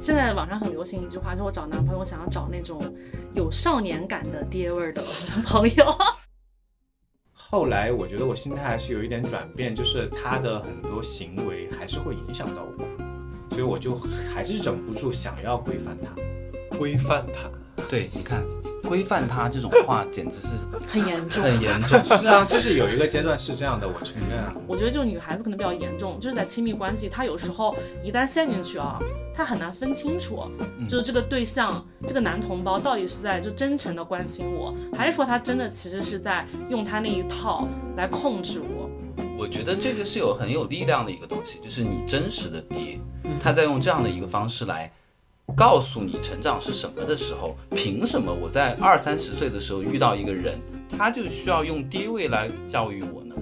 [0.00, 2.80] 现在网上很流行一句话，就是我找男朋友想要找那种
[3.34, 5.86] 有少年感的爹味儿的男朋友。
[7.32, 12.84] 后来我觉得我心态还是有一点转变，就是他的很多行为还是会影响到我，
[13.50, 13.92] 所以我就
[14.32, 16.76] 还是忍不住想要规范他。
[16.76, 17.50] 规范他。
[17.88, 18.42] 对，你看，
[18.82, 20.56] 规范他这种话简直是
[20.86, 21.42] 很严重。
[21.42, 22.04] 很严重。
[22.04, 24.54] 是啊，就是有一个阶段是这样的，我承认啊。
[24.66, 28.98] 我觉得就女孩子可能比较严重，就是在亲密关系，她有时候一旦陷进去啊，
[29.38, 30.42] 她很难分清楚，
[30.88, 38.90] 就是这个对象，这个男同胞到底是在就真诚的关心我，还是说他真的其实是在用他那一套来控制我。
[39.38, 42.98] 我觉得这个是有很有力量的一个东西，就是你真实的爹，
[43.40, 44.92] 他在用这样的一个方式来
[45.54, 50.58] 告诉你成长是什么的时候，凭什么我在二三十岁的时候遇到一个人，
[50.98, 53.36] 他就需要用爹位来教育我呢？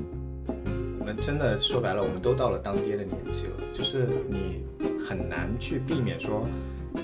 [1.07, 4.65] 我们真的说白了，我们都到了当爹的年纪了，就是你
[4.99, 6.45] 很难去避免说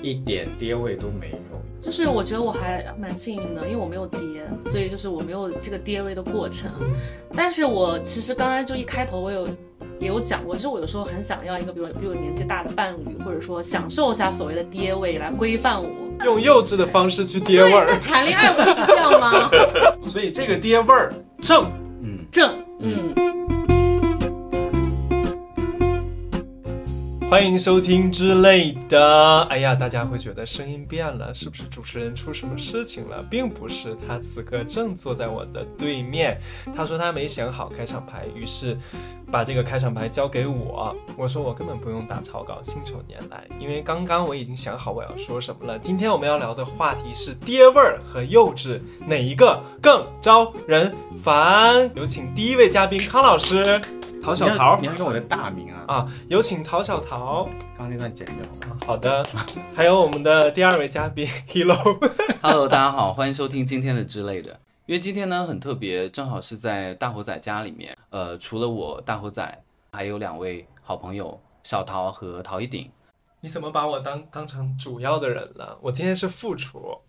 [0.01, 1.37] 一点爹味都没有。
[1.79, 4.19] 就是我觉得我还蛮幸运的，因为我没有爹，
[4.65, 6.69] 所以就是我没有这个爹味的过程。
[7.33, 9.47] 但是我其实刚才就一开头我有
[10.01, 15.89] 也有讲过，就是我有时候很想要一个比我比我年纪大的伴侣，或者说享受一下所谓的爹味来规范我。
[16.25, 19.49] 用幼稚的方式去爹味那儿，谈恋爱不就是这样吗？
[20.05, 21.71] 所以这个爹味儿正。
[22.01, 23.15] 嗯正，嗯。
[27.33, 29.41] 欢迎收听之类的。
[29.49, 33.25] 哎呀，大家会觉得声音变了，是不是主持人出什么事情了？
[33.27, 36.37] 并不是，他此刻正坐在我的对面。
[36.75, 38.77] 他说他没想好开场白，于是
[39.31, 40.95] 把这个开场白交给我。
[41.17, 45.79] 我说我根本不用打草稿，信手拈来，因为刚刚我已经想好我要说什么了。
[45.79, 51.89] 今天我们要聊的话题是爹味儿和幼稚，哪一个更招人烦？
[51.95, 53.81] 有请第一位嘉宾康老师，
[54.23, 55.83] 陶小桃你还用我的大名啊！
[55.85, 57.43] 啊，有请陶小桃。
[57.77, 58.79] 刚刚那段剪掉好吗？
[58.85, 59.25] 好的，
[59.75, 64.57] 还有我们的第二位嘉宾 Hello，Hello， 大家好，欢迎收听今天的之类的。
[64.85, 67.97] 因为今天呢很特别，正好是在大猴仔家里面。
[68.11, 72.89] 呃，除了我大猴仔，还有两位好朋友小桃和陶一鼎。
[73.41, 75.77] 你怎么把我当当成主要的人了？
[75.81, 76.99] 我今天是副厨，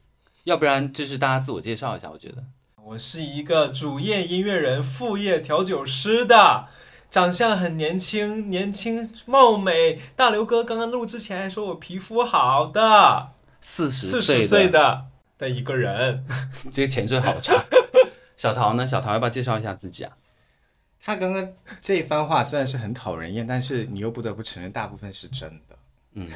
[0.43, 2.43] 要不然就是大家自我介绍一下，我觉得。
[2.87, 6.67] 我是一个主业音乐人、副业调酒师的，
[7.15, 10.01] 长相很年轻，年轻貌美。
[10.17, 13.29] 大刘哥刚刚录之前还说我皮肤好的，
[13.61, 15.05] 四十四岁十岁的
[15.39, 16.27] 的一个人。
[16.73, 17.57] 这个前缀好长。
[18.37, 18.85] 小桃呢？
[18.85, 20.11] 小桃要不要介绍一下自己啊？
[21.01, 25.77] 他刚刚这一番话虽然是很讨人厌，但是你又不得不承认，大部分是真的。
[26.15, 26.29] 嗯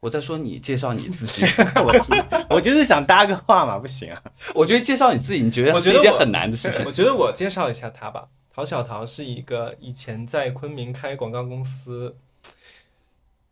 [0.00, 1.44] 我在说你介绍你自己，
[1.76, 4.22] 我我就是想搭个话嘛，不行啊。
[4.54, 6.82] 我觉得介绍你自己，你觉得我觉得一件很难的事情。
[6.86, 8.26] 我觉得我介绍一下他吧。
[8.54, 12.16] 陶小桃是一个以前在昆明开广告公司，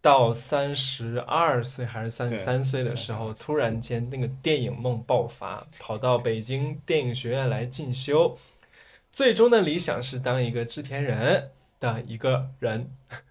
[0.00, 8.38] 到三十二岁还是三十三岁的时候，突然间那个电影梦爆发，跑到北京电影学院来进修，
[9.10, 12.88] 最终的理想是当一个制片人的一个人，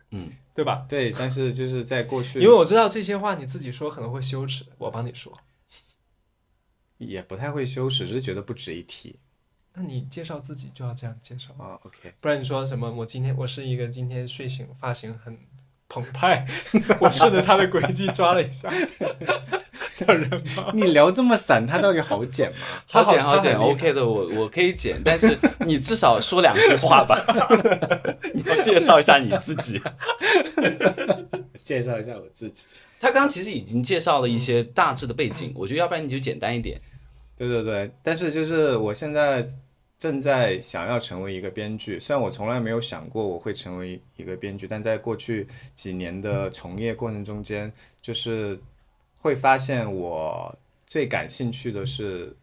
[0.10, 0.86] 嗯， 对吧？
[0.90, 5.32] 对，但是就是在过去，因为我知道这些话你自己说可能会羞耻，我帮你说。
[6.98, 9.16] 也不太会羞耻，只是觉得不值一提
[9.74, 11.54] 那你介绍自己就要这样介绍。
[11.58, 11.80] 啊。
[11.84, 12.92] OK，不然你说什么？
[12.92, 15.38] 我今天我是一个今天睡醒发型很
[15.88, 16.46] 澎湃，
[17.00, 18.70] 我顺着他的轨迹抓了一下，
[19.94, 20.72] 叫人吗？
[20.74, 22.58] 你聊这么散，他到底好剪吗？
[22.88, 27.18] 好剪好剪，OK 的，我我可以剪，但是你至少说两句话吧。
[28.34, 29.82] 你要介绍一下你自己。
[31.64, 32.66] 介绍一下我自己。
[33.00, 36.80] 他刚刚其实已经介绍了一些大致的背景，我觉得要不然你就简单一点。
[37.42, 39.44] 对对对，但是就是我现在
[39.98, 48.60] 正在想要成为一个编剧，虽然我从来没有想过我会成为一个编剧，但在过去几年的从业过程中间，就是
[49.18, 52.36] 会发现我最感兴趣的是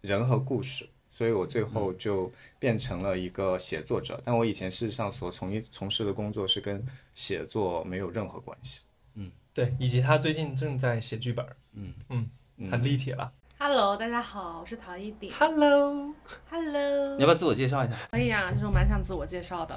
[0.00, 4.18] 人和故事，所以我最后就变成了一个写作者。
[4.24, 6.82] 但我以前事实上所从一从事的工作是跟
[7.14, 8.80] 写作没有任何关系。
[9.16, 11.44] 嗯对，以及他最近正在写剧本，
[11.74, 13.30] 嗯嗯，嗯很立体了。
[13.58, 15.32] Hello，大家好，我是陶一鼎。
[15.38, 17.94] Hello，Hello，你要不要自我介绍一下？
[18.10, 19.74] 可以啊，就是我蛮想自我介绍的。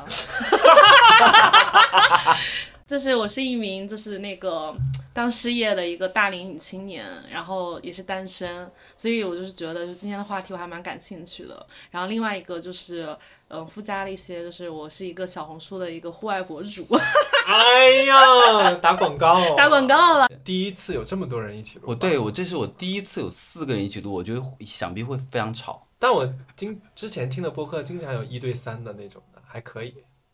[2.86, 4.76] 就是我是一名就是那个
[5.14, 11.66] 刚失业的一个大龄女青年，然后也是单身，所以我就是觉得就今天的话题我还蛮感兴趣的。
[11.90, 13.18] 然后另外一个就是
[13.50, 16.86] 嗯附加了一些，就是我是一个小红书的一个户外博主，
[17.48, 19.88] 哎呀， 打广告，打广。
[19.88, 20.30] 告了。
[20.44, 25.88] 第一次有这么多人一起录，我对我这是我第一次有四个人一起录，我觉得想必会非常吵。
[25.98, 29.90] 但我经之前听的播客经常有一对三的那种的，还可以。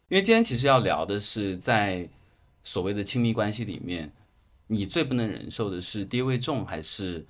[0.10, 2.08] 因为今天其实要聊的是在
[2.64, 4.12] 所谓的亲密关系里面，
[4.68, 7.26] 你最不能忍受的是爹味重还是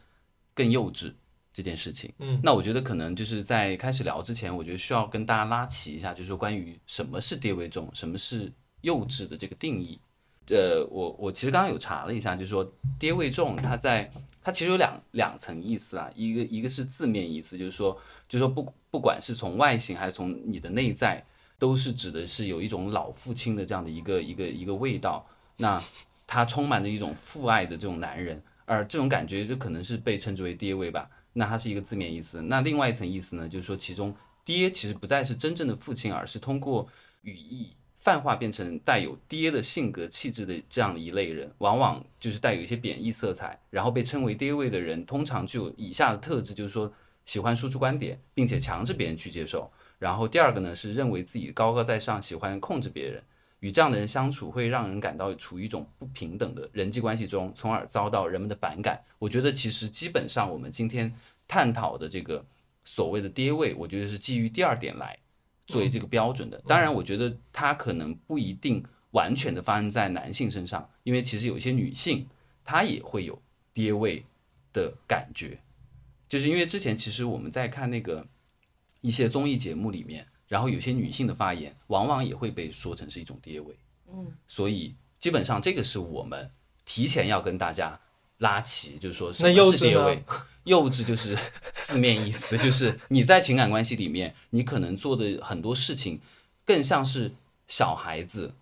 [0.54, 1.14] 更幼稚
[1.56, 2.12] 这件事情。
[2.20, 9.98] 嗯，那我觉得可能就是在开始聊之前，我觉得需要跟大家拉齐一下，就是说关于什么是爹味重，什么是幼稚的这个定义。
[10.50, 12.70] 呃，我我其实刚刚有查了一下，就是说
[13.00, 14.12] 爹味重，它在
[14.44, 17.98] 它其实有两两层意思啊，一个一个是字面意思，就是说
[18.28, 21.26] 就是说不不管是从外形还是从你的内在，
[21.58, 25.26] 都是指的是有一种老父亲的这样的一个一个一个味道。
[25.58, 25.82] 那
[26.28, 31.10] 他充满着一种父爱的这种男人，而这种感觉就可能是被称之为爹味吧。
[31.38, 32.42] 那它是一个字面意思。
[32.42, 34.16] 那另外一层意思呢，就是说其中
[34.46, 36.88] 爹其实不再是真正的父亲，而是通过
[37.24, 46.94] 语义泛化变成带有爹的性格气质的这样的一类人，往往就是带有一些贬义色彩，然后被称为爹味的人，通常具有以下的特质，就是说
[47.26, 49.70] 喜欢输出观点，并且强制别人去接受。
[50.00, 53.24] 然后第二个呢是认为自己高高在上，喜欢控制别人。
[53.66, 59.04] 与这样的人相处会让人感到处于一种不平等的人际关系中，从而遭到人们的反感。
[59.18, 61.12] 我觉得其实基本上我们今天
[61.48, 62.46] 探讨的这个
[62.84, 65.18] 所谓的爹位，我觉得是基于第二点来
[65.66, 66.62] 作为这个标准的。
[66.68, 72.28] 当然，我觉得它可能不一定完全的发生在男性身上，因为其实有一些女性
[72.64, 73.42] 她也会有
[73.74, 74.24] 爹位
[74.74, 75.60] 的感觉，
[76.30, 78.28] 就是因为之前其实我们在看那个
[79.02, 80.28] 一些综艺节目里面。
[80.48, 83.76] 然后有些女性的发言，往往也会被说成是一种跌位，
[84.12, 86.50] 嗯，所以基本上这个是我们
[86.86, 88.00] 提前要跟大家
[88.40, 90.24] 拉齐，就是说什么那幼稚是跌位？
[90.66, 91.38] 幼稚就是
[91.76, 96.20] 字面意思，就是你在情感关系里面，你可能做的很多事情，
[96.66, 97.32] 更像是
[97.68, 98.54] 小孩子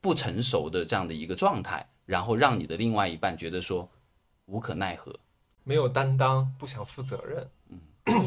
[0.00, 3.90] 不成熟的这样的一个状态，然后让你的另外一半觉得说
[4.46, 5.14] 无可奈何，
[5.64, 7.48] 没有担当，不想负责任。
[7.70, 7.80] 嗯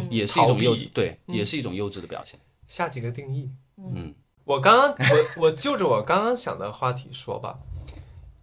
[0.10, 2.40] 也是一种幼，稚对，嗯也是一种幼稚的表现。
[2.68, 3.50] 下几个定义。
[3.78, 7.60] 嗯，我刚刚我 我就着我刚刚想的话题说吧，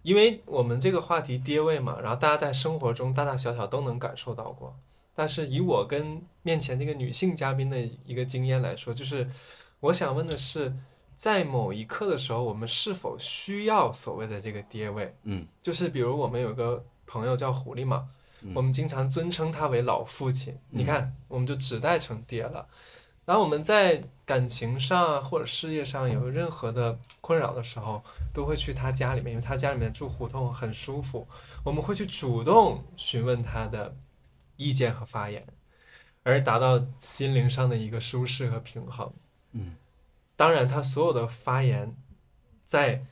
[0.01, 4.75] 因为我们这个话题爹位嘛，然后大家在生活中大大小小都能感受到过。
[5.13, 9.29] 但是以我跟面前这个女性嘉宾的一个经验来说，就是
[9.79, 10.75] 我想问的是，
[11.15, 15.15] 在某一刻的时候，我们是否需要所谓的这个爹位？
[15.23, 18.09] 嗯，就是比如我们有个朋友叫狐狸嘛，
[18.53, 22.67] 我们经常尊称他为老父亲，你看我们就指代成爹了。
[23.25, 31.27] 然后我们在感情上啊或者事业上有任何的困扰的时候，都会去他家里面，因为他家里面住胡同很舒服，
[31.63, 33.95] 我们会去主动询问他的
[34.57, 35.43] 意见和发言，
[36.23, 39.11] 而达到心灵上的一个舒适和平衡。
[39.53, 39.75] 嗯，
[40.35, 41.95] 当然，他所有的发言
[42.65, 43.05] 在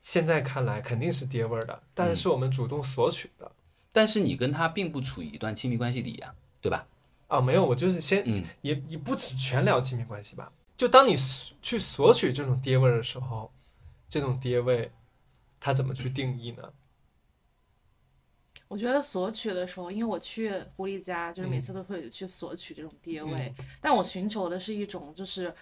[0.00, 3.52] 现在看来肯定是爹味儿的，但是是我们主动索取的。
[3.92, 6.86] 但是你跟他并不处于一段亲密关系里呀、对吧？
[7.30, 10.52] 啊，没有，我就是先、嗯也也不止全聊亲密关系吧。
[10.76, 11.14] 就当你
[11.62, 13.52] 去索取这种爹味儿的时候，
[14.08, 14.90] 这种爹味，
[15.60, 16.72] 它怎么去定义呢？
[18.66, 25.54] 我觉得索取的时候，因为我去狐狸家，就是每次都会去索取这种爹味，但我寻求的是一种就是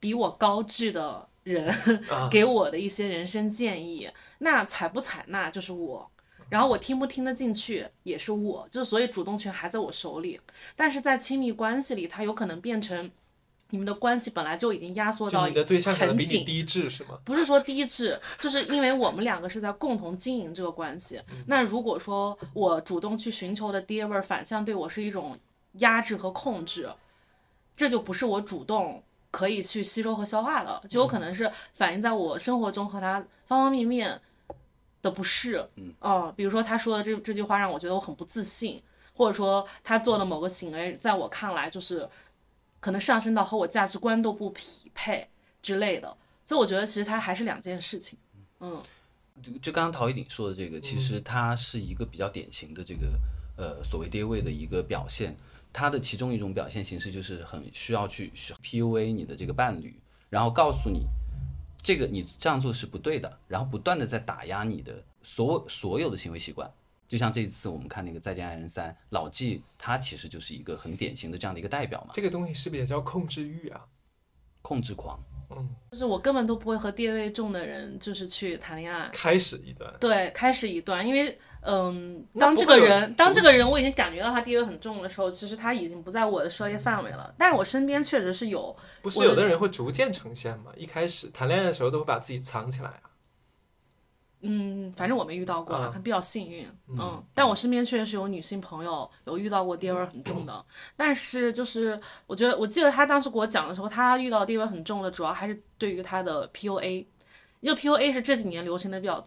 [0.00, 1.68] 比我高智的人
[2.08, 6.11] 啊 给我的一些人生建议，那采不采纳就是我。
[6.52, 10.38] 然后我听不听得进去也是我，就是所以主动权还在我手里。
[10.76, 13.10] 但是在亲密关系里，它有可能变成
[13.70, 17.18] 你们的关系本来就已经压缩到就你的对象可能很紧，比你低智是吗？
[17.24, 21.22] 不是说低质，就是因为我们两个是在共同经营这个关系。
[21.46, 25.38] 那如果说我主动去寻求的爹味儿反向对我是一种
[25.78, 26.90] 压制和控制，
[27.74, 34.20] 这就不是我主动可以去吸收和消化的，就有可能是反映在我生活中和他方方面面
[35.02, 35.68] 的不适。
[35.76, 38.82] 嗯、比如说他说的这这句话让我觉得我很不自信，
[39.12, 42.08] 或者说他做的某个行为在我看来就是
[42.80, 45.28] 可能上升到和我价值观都不匹配
[45.60, 46.16] 之类的。
[46.44, 48.18] 所以我觉得其实它还是两件事情。
[48.60, 48.82] 嗯，
[49.42, 53.18] 就就刚刚陶一鼎说的这个，其实它是一个比较典型的这个
[53.56, 55.36] 呃所谓爹位的一个表现。
[55.72, 61.06] 它的其中一种表现形式就是很需要去 PUA 你的这个伴侣，然后告诉你
[61.82, 66.70] 这个你这样做是不对的，然后不断的在打压你的所所有的行为习惯。
[67.08, 73.84] 就像这一次我们看那个《再见爱人三》，老纪他其实就是一个很典型的这样的一个代表嘛，这个东西是不是也叫控制欲啊？
[74.62, 75.18] 控制狂。
[75.54, 79.10] 嗯就是我根本都不会和地位重的人就是去谈恋爱。
[79.12, 87.32] 开始一段，对，开始一段，因为嗯，当这个人，当这个人我已经感觉到他地位很重的时候，其实他已经不在我的涉猎范围了。
[87.38, 90.72] 但是我身边确实是有，不是有的人会逐渐呈现嘛？
[90.76, 93.10] 一开始谈恋爱的时候都会把自己藏起来啊。
[94.44, 96.68] 嗯，反正我没遇到过，啊还比较幸运。
[96.88, 100.64] 嗯，但我身边确实是有女性朋友有遇到过地位很重的，
[100.96, 107.06] 但是就是我觉得，我记得他当时给我讲的时候，他遇到地位很重的，主要还是对于他的 PUA，
[107.60, 109.22] 因为 PUA 是这几年流行的比较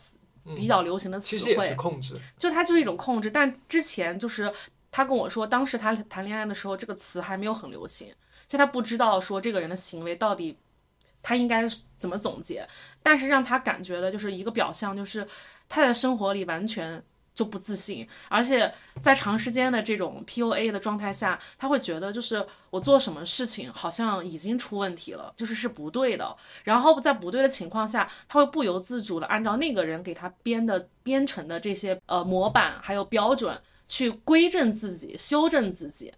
[0.55, 2.19] 比较流行的词其实也是汇，控制。
[2.37, 3.31] 就它就是一种控制。
[3.31, 4.51] 但之前就是
[4.91, 8.13] 他跟我说，当时他谈恋爱的时候，这个词还没有很流行，
[8.47, 10.57] 就他不知道说这个人的行为到底
[11.21, 12.67] 他应该怎么总结。
[13.01, 15.27] 但是让他感觉的就是一个表象，就是
[15.69, 17.03] 他在生活里完全
[17.35, 26.35] 就不自信，而且在长时间的这种 PUA 的状态下，他会觉得就是我做什么事情好像已经出问题了，就是是不对的。
[26.63, 36.13] 然后在不对的情况下，他会不由自主的按照那个人给他编的编程的这些呃模板还有标准去规正自己、修正自己。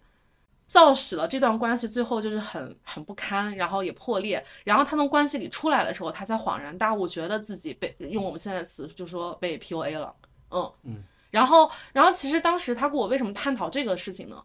[0.68, 4.44] 造使了这段关系最后就是很很不堪，然后也破裂。
[4.64, 10.14] 然后他从关系里出来的时候，他才恍然大悟，觉得自己被用我们现在词就说被 PUA 了。
[10.50, 11.04] 嗯嗯。
[11.30, 14.42] 然后，然后其实当时他跟我为什么探讨这个事情呢？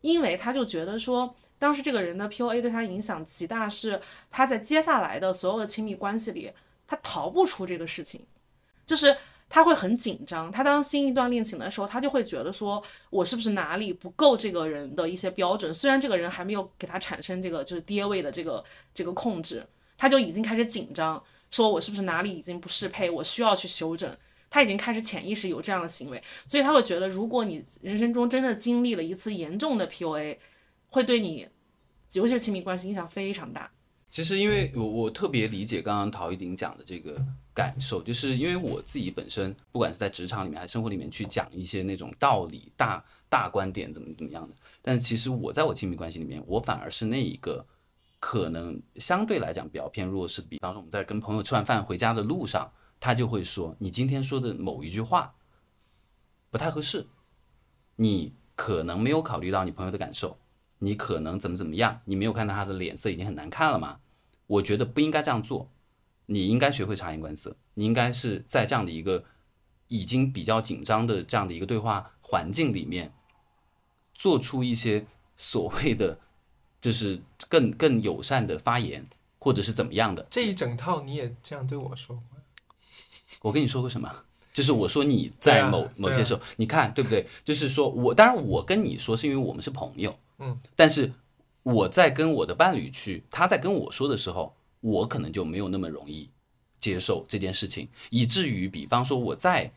[0.00, 6.52] 因为他就觉得说，当时这个人的 PUA 对他影响极大，是他在接下来的所有的亲密关系里，
[6.86, 8.24] 他逃不出这个事情，
[8.86, 9.16] 就是
[9.48, 10.50] 他会很紧张。
[10.50, 15.74] 他当新一段恋情的时候，他就会觉得说，我是不是哪里不够这个人的一些标准？
[15.74, 18.64] 虽然这个人还没有给他产生这个就是爹位的这个
[18.94, 19.66] 这个控制，
[19.98, 24.16] 他就已经开始紧张，说我是不是哪里已经不适配，我需要去修正。
[24.50, 30.36] 他已经开始潜意识有这样的行为，所以他会觉得，如果你人生中真的经历了一次严重的 PUA，
[30.88, 31.46] 会对你，
[32.14, 33.70] 尤其是亲密关系影响非常大。
[34.10, 47.64] 其实，因为我我特别理解刚刚陶一鼎讲的这个感受，就是因为我自己本身，不管是在职场里面还是生活里面去讲一些那种道理、大大观点怎么怎么样的，但是其实我在我亲密关系里面，我反而是那一个
[48.18, 50.42] 可能相对来讲比较偏弱势。
[50.42, 52.68] 比方说，我们在跟朋友吃完饭回家的路上。
[53.00, 55.34] 他就会说：“你今天说的某一句话
[56.50, 57.08] 不太合适，
[57.96, 60.36] 你可能没有考虑到你朋友的感受，
[60.80, 64.00] 你可能怎么怎么样，你没有看到他的脸色已经很难看了吗？
[64.46, 65.70] 我觉得不应该这样做，
[66.26, 69.24] 你应该学会察言观色，你应该是在这样的一个
[69.88, 73.14] 已经比较紧张的这样的一个对话环境里面，
[74.12, 76.18] 做出一些所谓的
[76.80, 80.26] 就是更更友善的发言，或者是怎么样的。
[80.28, 82.24] 这一整套你也这样对我说过。”
[83.42, 84.10] 我跟你说过什么？
[84.52, 87.26] 就是我说你在某某些时候，你看对不对？
[87.44, 91.12] 就是说我当然我跟你说是因为我们是朋友，嗯，但是
[91.62, 96.28] 我在跟我的伴侣去，他在跟我说的时候，我可能就没有那么容易
[96.80, 99.72] 接受这件事情，以至于比方说我在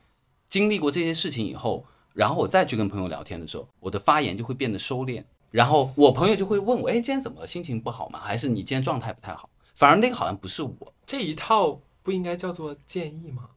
[0.50, 7.48] 经历过这些事情以后，然后我再去跟朋友聊天的时候，我的发言就会变得收敛，然后我朋友就会问我，哎，今天怎么了？
[7.48, 8.20] 心情不好吗？
[8.20, 9.50] 还是你今天状态不太好？
[9.76, 11.80] 反而那个好像不是我这一套。
[12.04, 13.48] 不应该叫做建议吗？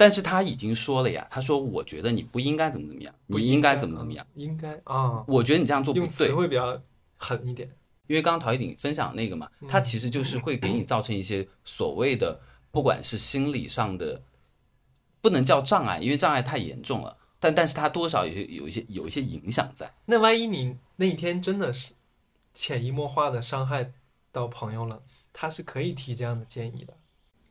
[0.00, 6.80] 但是他已经说了呀，他说我觉得你不应该怎么怎么样，你应该怎么怎么样，应该啊，我觉得你这样做不对，会比较
[7.18, 7.70] 狠一点。
[8.06, 12.40] 因为刚刚陶一鼎分享那个嘛，他其实就是会给你造成一些所谓的，
[12.70, 14.22] 不管是心理上的，
[15.20, 19.92] 不能叫障碍，因为障碍太严重了，但但是他多少有有一些有一些影响在。
[20.06, 21.92] 那万一你那一天真的是
[22.54, 23.92] 潜移默化的伤害
[24.32, 25.02] 到朋友了，
[25.34, 26.94] 他是可以提这样的建议的。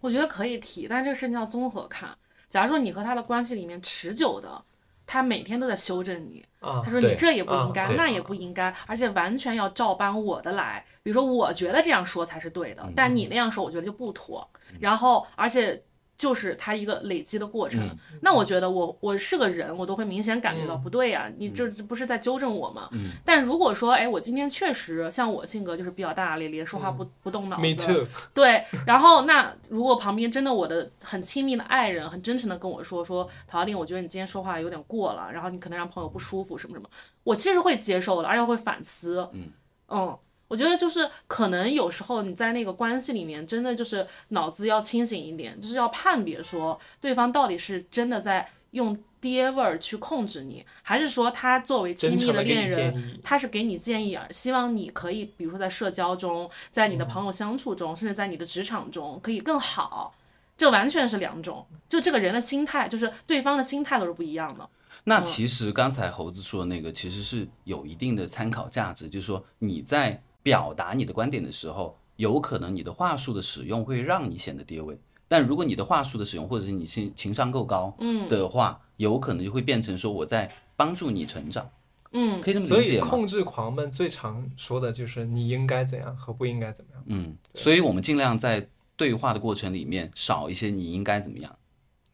[0.01, 2.17] 我觉得可以提，但这个事情要综合看。
[2.49, 4.61] 假如说你和他的关系里面持久的，
[5.05, 10.85] 他每天都在修正你，他说你这也不应该，那也不应该，而且完全要照搬我的来。
[11.03, 14.49] 比如说，我觉得这样说才是对的，但你那样说，我觉得就不妥。
[14.79, 15.83] 然后，而且。
[16.19, 17.97] 就是它一个累积的过程。
[18.21, 21.31] 那我觉得我我是个人，我都会明显感觉到不对呀。
[21.37, 22.89] 你这不是在纠正我吗？
[23.25, 27.61] 但如果说，哎，我今天确实像我性格就是比较大大咧咧，说话不不动脑子。
[27.63, 28.05] Me too。
[28.33, 36.89] 对，然后那如果旁边真的我的很亲密的爱人，很真诚的跟我说说，陶丁，我觉得你今天说话有点过了，然后你可能让朋友不舒服什么什么，
[37.23, 39.25] 我其实会接受的，而且会反思。
[39.31, 39.49] 嗯
[39.87, 40.17] 嗯。
[40.49, 60.15] 我觉得就是可能有时候你在那个关系里面，真的就是脑子要清醒一点，就是要判别说对方到底是真的在用爹味儿去控制你，还是说他作为亲密的恋人，他是给你建议，希望你可以，比如说在社交中，在你的朋友相处中，甚至在你的职场中可以更好，
[60.57, 64.67] 这完全是两种，就这个人的心态，就是对方的心态都是不一样的。
[65.03, 70.23] 那其实刚才猴子说的那个，其实是有一定的参考价值，就是说你在。
[70.49, 78.27] 表达你的观点的时候，有可能你的话术的使用会让你显得跌位，但如果你的话术的使用，或者是你情情商够高，嗯。
[78.27, 81.69] 的话，有可能就会变成说我在帮助你成长，
[82.13, 91.55] 嗯，可以这么理解所以控制狂们最常说的就是你应该怎样和不应该怎么样，嗯，所以我们尽量在对话的过程里面少一些你应该怎么样。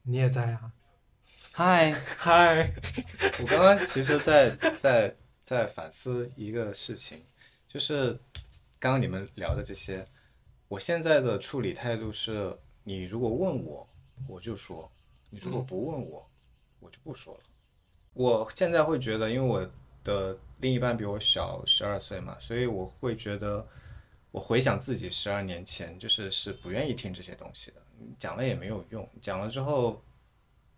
[0.03, 0.71] 你也在啊？
[1.53, 1.93] 嗨。
[2.17, 2.69] 嗨，
[3.41, 7.21] 我刚刚其实在在在反思一个事情。
[7.75, 8.17] 就是
[8.79, 10.07] 刚刚你们聊的这些，
[10.69, 13.85] 我现在的处理态度是，你如果问我，
[14.29, 14.89] 我就说，
[15.29, 16.25] 你如果不问我，
[16.79, 17.41] 我就不说了。
[18.13, 19.69] 我现在会觉得，因为我
[20.05, 23.67] 的另一半比我小十二岁嘛，所以我会觉得，
[24.31, 27.81] 我回想自己十二年前，就是是不愿意听这些东西的，
[28.17, 30.01] 讲了也没有用，讲了之后，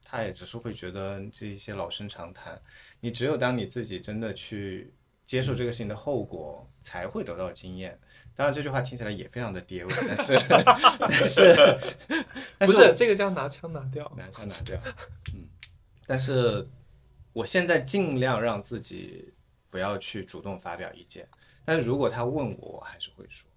[0.03, 2.59] 他也只是会觉得这一些老生常谈。
[2.99, 4.91] 你只有当你自己真的去
[5.27, 7.99] 接受这个事情的后果，才会得到经验。
[8.33, 10.39] 当然，这句话听起来也非常的跌味，但是
[10.99, 11.55] 但是
[12.57, 14.09] 但不是是这个叫拿枪拿掉。
[14.15, 14.79] 拿枪拿掉，
[15.33, 15.49] 嗯，
[16.05, 16.65] 但是
[17.33, 19.33] 我现在尽量让自己
[19.69, 21.27] 不要去主动发表意见，
[21.65, 23.49] 但是如果他问我，我还是会说。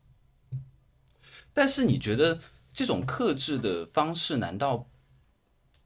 [1.53, 2.41] 但是你觉得
[2.73, 4.89] 这种克制的方式，难道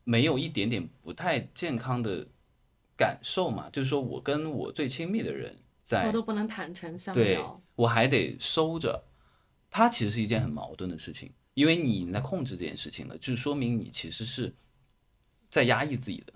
[0.05, 2.27] 没有一点点不太健康的
[2.97, 3.69] 感受吗？
[3.71, 7.39] 就是说我跟我最亲密的人在我都不能坦诚相对。
[7.77, 9.05] 我还得收着，
[9.71, 14.53] 它其实是一件很矛盾的事情，因为你已经在控制这件事情了，就是说明你其实是
[15.49, 16.33] 在压抑自己的。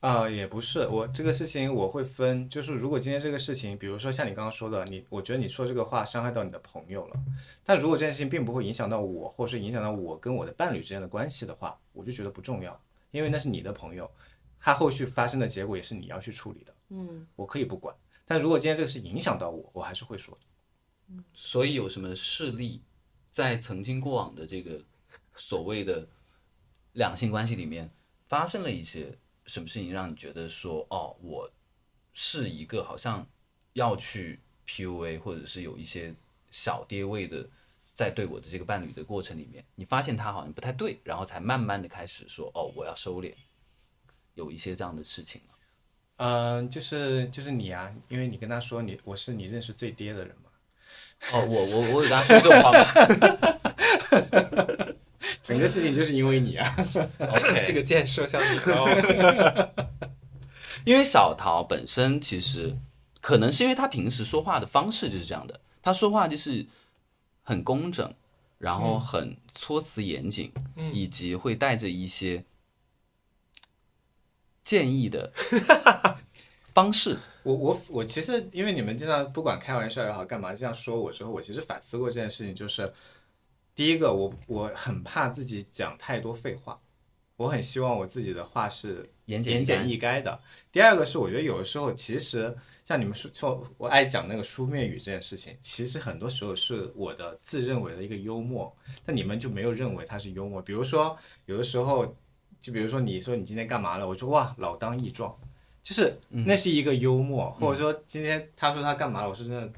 [0.00, 7.20] 啊、也不是，我这个事情我会分，就是如果今天这个事情，比如说像你刚刚说的，你我觉得你说这个话伤害到你的朋友了，
[7.62, 12.78] 但如果这件事情并不会影响到我，或是影响到我跟我的伴侣之间的关系的话，我就觉得不重要，
[13.12, 14.10] 因为那是你的朋友，
[14.58, 17.94] 他后续发生的结果也是你要去处理的，嗯，我可以不管，
[18.24, 20.38] 但如果今天这个事影响到我，我还是会说。
[21.34, 22.80] 所以有什么事例，
[23.30, 24.82] 在曾经过往的这个
[25.34, 26.08] 所谓的
[26.92, 27.90] 两性关系里面，
[28.28, 31.50] 发生了一些什么事情，让你觉得说，哦，我
[32.14, 33.26] 是一个好像
[33.74, 36.14] 要去 PUA，或者是有一些
[36.50, 37.46] 小跌位的，
[37.92, 43.34] 在对我的这个伴侣的过程里面，你发现他好像不太对，然后才慢慢的开始说，哦，我要收敛，
[44.34, 45.42] 有一些这样的事情？
[46.24, 50.50] 嗯，就是就是你啊，因为你跟他说你我是你认识最爹的人嘛，
[51.32, 52.84] 哦，我我我有跟他说这种话吗
[55.42, 56.76] 整个事情就是因为你啊。
[57.66, 59.88] 这个箭射向你哦。
[60.84, 62.76] 因为小桃本身其实
[63.20, 66.64] 可能是因为他平时说话的方式就是这样的，他说话就是
[67.42, 68.14] 很工整，
[68.58, 72.44] 然后很措辞严谨，嗯以及会带着一些
[74.64, 75.32] 建议的
[76.72, 77.18] 方式。
[77.42, 82.92] 我我我其实因为你们经常不管开玩笑也好，干嘛这样说我之后，我其实反思过这件事情，就是
[83.74, 86.80] 第一个，我我很怕自己讲太多废话，
[87.36, 90.40] 我很希望我自己的话是言简意言简赅意赅的。
[90.70, 98.72] 第二个是，我觉得有的时候其实像你们说说，我爱讲那个书面语这件事情，其实很多时候是我的自认为的一个幽默，
[99.04, 100.62] 但你们就没有认为它是幽默。
[100.62, 102.16] 比如说有的时候，
[102.62, 105.36] 就比如说你说你今天干嘛了，我说哇老当益壮。
[105.82, 109.68] 就是那是一个幽默，或者说今天他说他干嘛了，我说真的，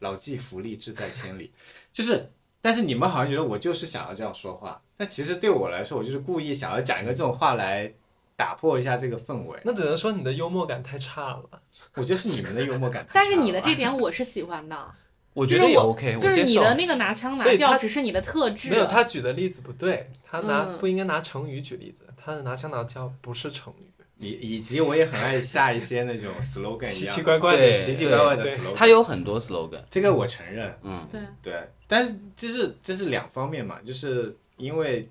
[0.00, 1.52] 老骥伏枥，志在千里。
[1.92, 2.28] 就是，
[2.60, 7.94] 但是你们好像觉得我就是想要这样说话，但其实对我来说，我就是故意想要讲一个这种话来
[8.34, 9.56] 打破一下这个氛围。
[9.64, 11.62] 那只能说你的幽默感太差了。
[11.94, 14.94] 我觉得是你们的幽默感太差了，但是你的这点我是喜欢的，
[15.34, 16.44] 我觉得也 OK，就是。
[16.44, 23.90] 你的那个拿枪拿掉只是你的特质，没有，他举的例子不对，他拿、嗯不应该拿成语举例子，他的拿枪拿掉不是成语。
[24.16, 30.72] 以以及我也很爱下一些那种 slogan 一奇样奇怪怪的奇奇怪怪的 slogan，他有很多 slogan，这个我承认。
[30.82, 35.08] 嗯，对，对，但是就是这是两方面嘛，就是因为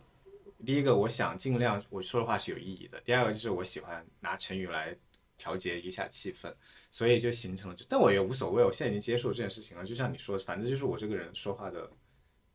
[0.66, 4.96] 第一个我想尽量我说的话是有意义的，第二个就是我喜欢拿成语来
[5.38, 6.52] 调节一下气氛，
[6.94, 11.90] 所以就形成了这，但我也无所谓，我现在已经接受这件事情了，就像你说的，反正就是我这个人说话的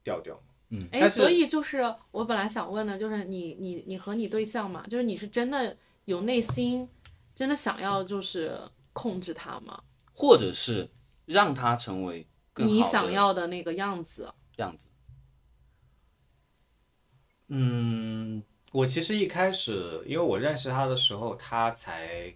[0.04, 0.78] 调调嘛。
[0.92, 6.88] 哎，所以就是我本来想问的，就是你你你和你对象嘛，就是你是真的有内心
[7.34, 8.56] 真的想要就是
[8.92, 9.82] 控制他吗？
[10.14, 10.88] 或者是
[11.26, 14.32] 让他成为更好的你想要的那个样子？
[14.58, 14.86] 样子。
[17.48, 22.32] 嗯，我其实一开始，因为我认识他的时候，他才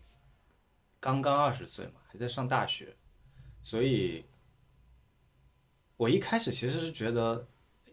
[1.02, 2.94] 刚刚二十岁嘛，还在上大学，
[3.60, 4.24] 所以
[5.96, 7.44] 我一开始其实是觉得，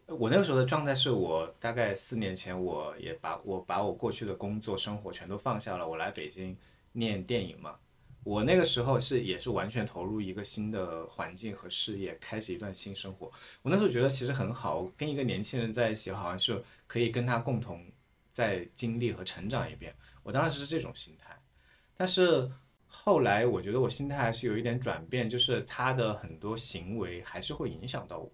[0.06, 6.56] 我那个时候的状态是我大概四年前，我也把我把我过去的工作生活全都放下了，我来北京
[6.92, 7.80] 念电影嘛。
[8.24, 13.32] 我那个时候是也是完全投入一个新的环境和事业，开始一段新生活。
[13.64, 17.84] 我那时候觉得其实很好，跟一个年轻人在一起，好像是可以跟他共同
[18.30, 19.96] 再经历和成长一遍。
[20.22, 21.36] 我当时是这种心态，
[21.98, 22.48] 但是
[23.02, 28.32] 后来我觉得我心态还是有一点转变，就是他的很多行为还是会影响到我，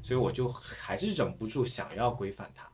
[0.00, 2.66] 所以我就还是忍不住想要规范他。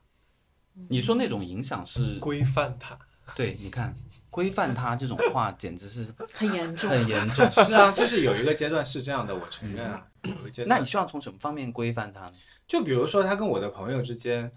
[0.87, 2.97] 你说那种影响是规范他，
[3.35, 3.93] 对，你看
[4.29, 6.89] 规范他这种话简直是很严重。
[6.89, 7.49] 很严重。
[7.51, 10.07] 是啊，就是有一个阶段是这样的，我承认啊。
[10.23, 12.33] 有一个阶段那你希望从什么方面规范他呢？
[12.67, 14.51] 就比如说他跟我的朋友之间，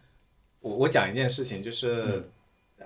[0.60, 2.30] 我我讲一件事情，就是、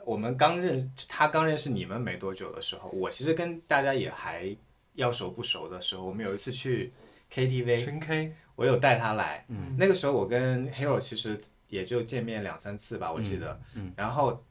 [0.04, 4.54] 我们刚认识他刚认识你们没多久的时候，我其实跟大家也还
[4.94, 6.92] 要熟不熟的时候，我们有一次去
[7.32, 14.44] KTV，纯 K，我有带他来，嗯，那个时候我跟 Hero 其实也就见面两三次吧，我记得，嗯，然后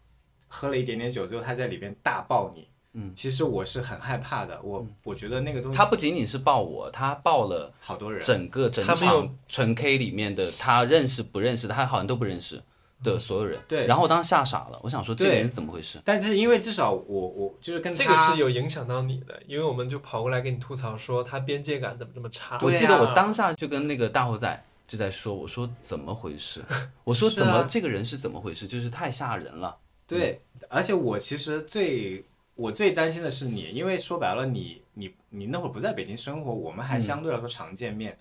[0.47, 12.61] 喝了一点点酒之后，他在里边大抱你，嗯，其实我是很害怕的，我我觉得那个东西他不仅仅是抱我，他抱了好多人，整个整他没有场纯 K 里面的他认识不认识的，他好像都不认识
[13.03, 13.59] 的所有人。
[13.67, 15.99] 对然后我当时吓傻了，我想说这个人是怎么回事？
[16.03, 22.59] 但是因为至少我我就是跟他这个是有影响到你的，因为我们就跑过来跟你吐槽说他边界感怎么这么差。
[22.63, 26.61] 我记得我当下就跟那个大猴仔就在说，我说怎么回事？
[27.03, 28.67] 我说怎么这个人是怎么回事？
[28.67, 29.77] 就是太吓人了。
[30.07, 38.17] 对，而且我其实最我最担心的是你，因为说白了你，你你那会儿不在北京生活，我们还相对来说常见面，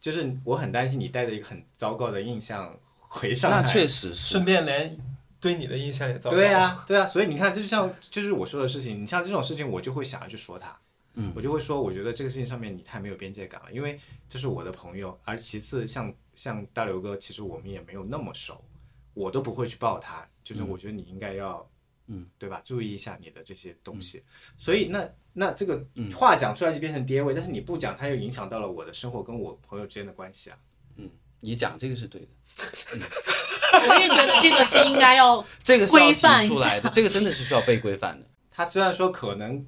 [0.00, 2.72] 就是我很担心你带着一个很糟糕的印象
[3.14, 3.62] 回上海。
[3.62, 4.96] 那确实是顺便连
[5.40, 6.36] 对你的印象也糟糕。
[6.36, 10.76] 对啊，对啊，所以你看，就像就是我说的事情，你像这种事情，我就会想要去说他，
[11.14, 13.98] 嗯，我就会说，我觉得这个事情上面你太没有边界感了，因为
[14.28, 18.64] 这是我的朋友，而其次像像大刘哥，其实我们也没有那么熟，
[19.12, 21.68] 我都不会去抱他，就是我觉得你应该要，
[22.08, 22.60] 嗯，对吧？
[22.64, 24.22] 注意一下你的这些东西，
[24.56, 30.58] 所以那那这个话讲出来就变成爹味，但是你不讲，它又影响到了我的生活跟我朋友之间的关系啊。
[30.96, 32.28] 嗯你讲这个是对的，
[33.88, 38.26] 我也觉得这个是应该要 这个是要规范出来的，这个真的是需要被规范的。
[38.50, 39.66] 他虽然说可能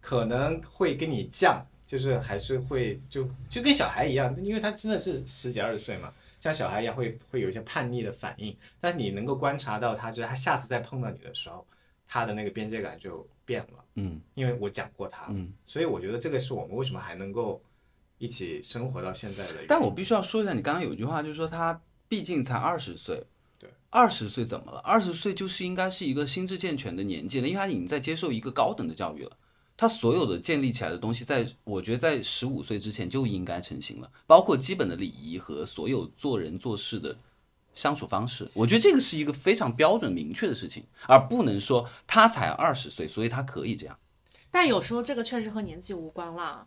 [0.00, 6.10] 可能会跟你犟，就是还是会就就跟小孩一样，因为他真的是十几二十岁嘛，
[6.40, 11.66] 像小孩一样会会有一些叛逆的反应，但是你能够观察到他，就是他下次再碰到你的时候，
[12.08, 17.62] 他的那个边界感就变了，嗯因为我讲过他，嗯，所以我觉得这个是我们为什么还能够
[18.16, 19.52] 一起生活到现在的。
[19.68, 21.78] 但我必须要说一下，你刚刚有一句话，就是说他
[22.14, 23.26] 毕竟才二十岁。
[23.58, 24.78] 对，二十岁怎么了？
[24.84, 29.36] 二十岁就是应该是一个心智健全的年纪了，因为他已经在接受一个高等的教育了。
[29.76, 37.18] 他所有的建立起来的东西在，我觉得在十五岁之前就应该成型了，包括基本的礼仪和所有做人做事的
[37.74, 38.48] 相处方式。
[38.54, 43.98] 我觉得这个是一个非常标准明确的事情，而不能说他才二十岁，所以他可以这样。
[44.52, 46.64] 但有时候这个确实和年纪无关啦。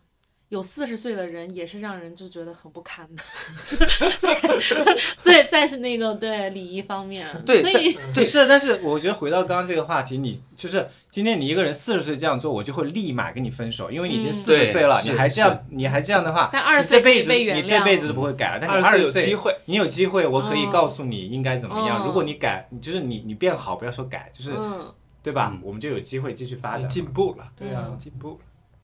[0.48, 3.22] 有四十岁的人也是让人就觉得很不堪的，
[5.22, 18.58] 对， 再是那个对礼仪方面，对所以对，是的，但是我觉得回到刚刚这个话题，你就是今天你一个人四十岁这样做，我就会立马跟你分手，因为你已经嗯四十岁了，对你还这样，你还这样的话，但20你这辈子岁被原谅你这辈子都不会改了。
[18.58, 22.02] 但是二十岁有机会，你有机会，我可以嗯告诉你应该怎么样。
[22.02, 24.90] 嗯如果你改，就是你你变好，不要说改，就是嗯，
[25.22, 25.54] 对吧？
[25.62, 26.88] 我们就有机会继续发展。
[26.88, 28.38] 进步了，对啊，进步了。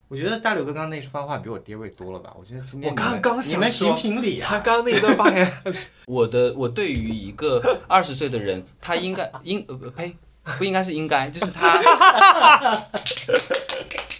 [0.09, 2.33] 我觉得大刘哥刚刚那番话比我爹味多了吧？
[2.39, 4.47] 我觉得今天我刚刚想你们说评评理啊！
[4.49, 5.53] 他刚刚那一段发言，
[6.07, 10.15] 我的我对于一个二十岁的人，他应该应呃不呸，
[10.59, 11.81] 不应该是应该，就是他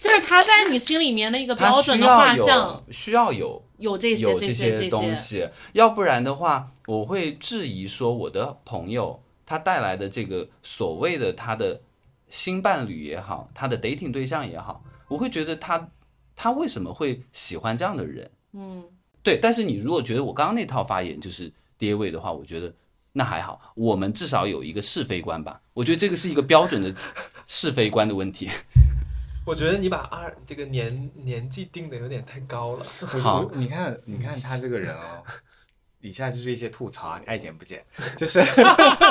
[0.01, 11.81] 就是他在你心里面的一个标准的画像，需要有有这些有这些这些，东西，要不然的话，我会质疑说我的朋友他带来的这个所谓的他的
[12.29, 15.89] 新伴侣也好，他的 dating 对象也好，我会觉得他
[16.37, 18.31] 他为什么会喜欢这样的人？
[18.53, 18.85] 嗯，
[19.23, 22.73] 对，但是你如果觉得我刚刚那套发言就是跌位的话，我觉得
[23.13, 25.61] 那还好，我们至少有一个是非观吧。
[25.73, 26.95] 我觉得这个是一个标准的
[27.47, 28.49] 是非观的问题。
[29.47, 32.87] 我觉得你把二这个年年纪定的有点太高了。
[33.21, 35.23] 好你看，你看他这个人哦，
[36.01, 37.85] 以下就是一些吐槽啊，你爱剪不剪？
[38.17, 38.43] 就是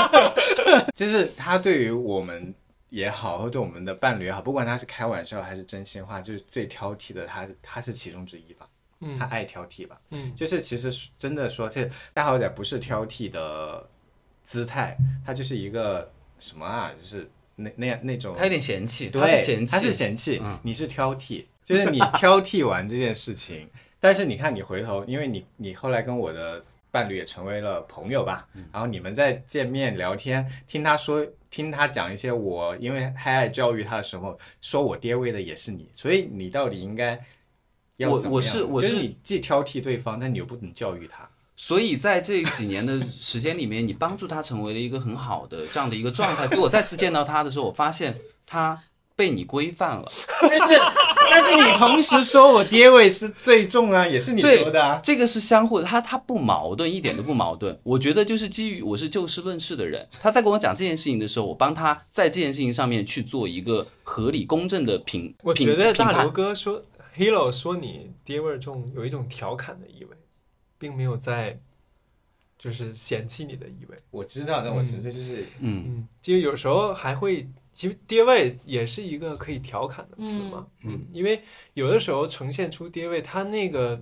[0.95, 2.53] 就是他对于我们
[2.93, 8.69] 也好，或对我们的伴侣也好，不管他是开玩笑还是真心话，就是最挑剔的他，他是其中之一吧。
[8.99, 9.99] 嗯他爱挑剔吧。
[10.12, 13.89] 嗯，就是其实真的说，这大豪仔不是挑剔的
[14.43, 16.93] 姿态，他就是一个什么啊？
[16.97, 23.67] 就是那那样那种他有点嫌弃，对，他是嫌弃，他是嫌弃，嗯你是挑剔，就是你挑剔完这件事情，
[23.99, 37.19] 但是你看你回头，因为你你后来跟我的伴侣也成为了朋友吧，嗯然后你们在见面聊天，听他说，听他讲一些我因为太爱教育他的时候，说我爹味的也是你，所以你到底应该
[37.97, 41.27] 要我我怎么样就是是我是你既挑剔对方，但你又不能教育他。
[41.56, 46.47] 所以在这几年的时间里面，你帮助他成为了一个很好的这样的一个状态。
[46.47, 48.79] 所以我再次见到他的时候，我发现他
[49.15, 50.12] 被你规范了。
[50.41, 50.82] 但是
[51.30, 54.99] 但是你同时说我爹味是最重啊，也是你说的啊。
[55.04, 57.80] 这个是相互的，他他不矛盾，一点都不矛盾。
[57.84, 65.34] 我觉得就是基于我是就事论事的人，他在跟我讲这件事情的时候，我帮他在这件事情上面去做一个合理公正的评。
[65.43, 66.84] 我觉得大刘哥说
[67.17, 70.15] Hilo 说你爹味儿重，有一种调侃的意味，
[70.78, 71.60] 并没有在
[72.58, 73.97] 就是嫌弃你的意味。
[74.10, 80.67] 我知道，但我纯粹就是嗯嗯，就有时候还会，其实爹味也是一个可以调侃的词嘛。
[80.83, 81.41] 嗯因为
[81.73, 83.99] 有的时候呈现出爹味，它那个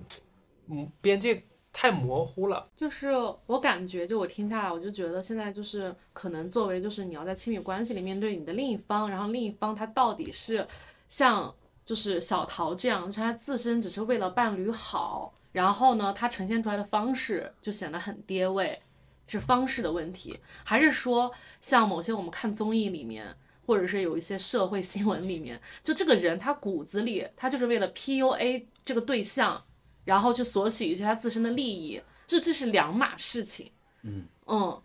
[0.68, 2.68] 嗯边界太模糊了。
[2.76, 3.08] 就是
[3.46, 10.66] 我感觉，就我听下来，我就觉得现在就是可能作为就是你要在亲密关系里面对你的另一方，然后另一方他到底是
[11.08, 18.78] 像就是小桃这样，就是他自身只是为了伴侣好，然后呢，他呈现出来的方式就显得很爹味，
[19.26, 21.32] 是方式的问题，还是说
[21.62, 23.34] 像某些我们看综艺里面。
[23.66, 29.64] 或者是有一些社会新闻里面，就这个人他骨子里他就是为了 PUA 这个对象，
[30.04, 33.70] 然后去索取一些他自身的利益，这这是两码事情。
[34.02, 34.82] 嗯嗯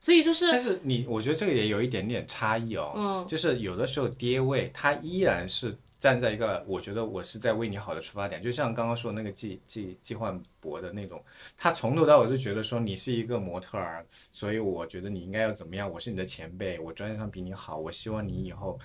[0.00, 2.92] 所以就是但是你，我觉得这个也有一点点差异哦。
[2.96, 11.22] 嗯就是有的时候爹味，他依然是站在一个我觉得我是在为你好的出发点，就像刚刚说那个季季季焕博的那种，
[11.56, 18.76] 他从头到尾就觉得说你是一个模特儿，所以我觉得你应该要怎么样，我是你的前辈，我专业上比你好，我希望你以后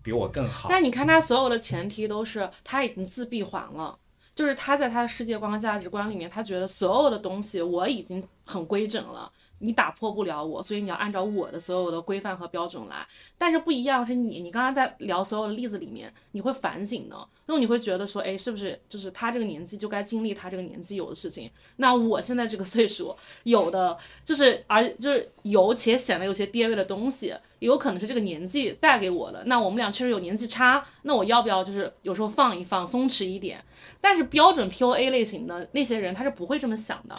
[0.00, 0.68] 比我更好。
[0.68, 3.98] 但你看他所有的前提都是他已经自闭环了，
[4.32, 9.32] 就是他在他的世界观和价值观里面，他觉得所有的东西我已经很规整了。
[9.60, 13.06] 你打破不了我，所以你要按照我的所有的规范和标准来。
[13.38, 21.50] 但是不一样是你，你刚刚在聊所有的例子里面，你会反省的，因为你会觉得说，哎，是不是就是他这个年纪就该经历他这个年纪有的事情？
[21.76, 29.42] 那我现在这个岁数有的就是，而就是有且显得有些爹味的东西，也有可能是这个年纪带给我的。
[29.44, 33.62] 那我们俩确实有年纪差，那我要不要就是有时候放一放，松弛一点？
[34.00, 37.14] 但是标准 PUA 类型的那些人，他是不会这么想的，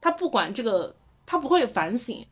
[0.00, 0.94] 他不管这个，
[1.30, 2.26] 他不会反省，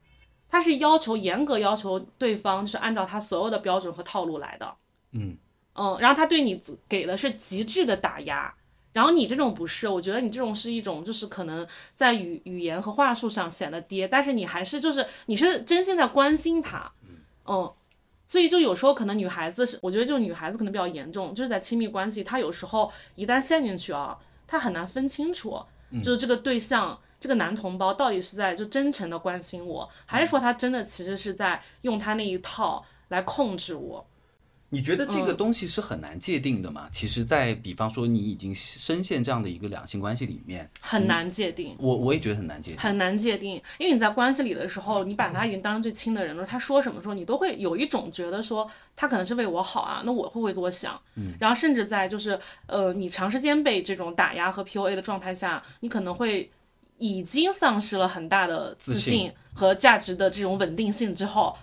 [0.48, 4.74] 他是要求严格要求对方就是按照他所有的标准和套路来的。
[5.12, 5.36] 嗯
[5.74, 8.54] 嗯，然后他对你给的是极致的打压，
[8.94, 16.90] 然后你这种不是，我觉得你这种是一种就是可能在语语言和话术上显得爹，但是你还是就是你是真心在关心他，
[17.44, 17.70] 嗯，
[18.26, 25.62] 所以就有时候可能女孩子是，我觉得就女孩子可能比较严重，就是在亲密关系，她有时候一旦陷进去啊，她很难分清楚，
[26.02, 26.98] 就是这个对象。
[27.26, 34.06] 这个男同胞到底是在就真诚的关心我，还是说他真的其实是在用他那一套来控制我？
[34.68, 36.88] 你觉得这个东西是很难界定的吗？
[36.90, 41.76] 其实，在比方说你已经深陷这样的一个两性关系里面，很难界定。
[41.78, 42.80] 我我也觉得很难界定。
[42.80, 51.00] 很难界定，因为你在关系里的时候，你把他已经当成最亲的人了，他说什么时候，你都会有一种觉得说他可能是为我好啊，那我会不会多想？
[51.14, 56.50] 嗯，然后甚至在就是呃，你长时间被这种打压和 PUA 的状态下，你可能会
[56.98, 61.56] 已经丧失了很大的自信和价值的这种稳定性之后。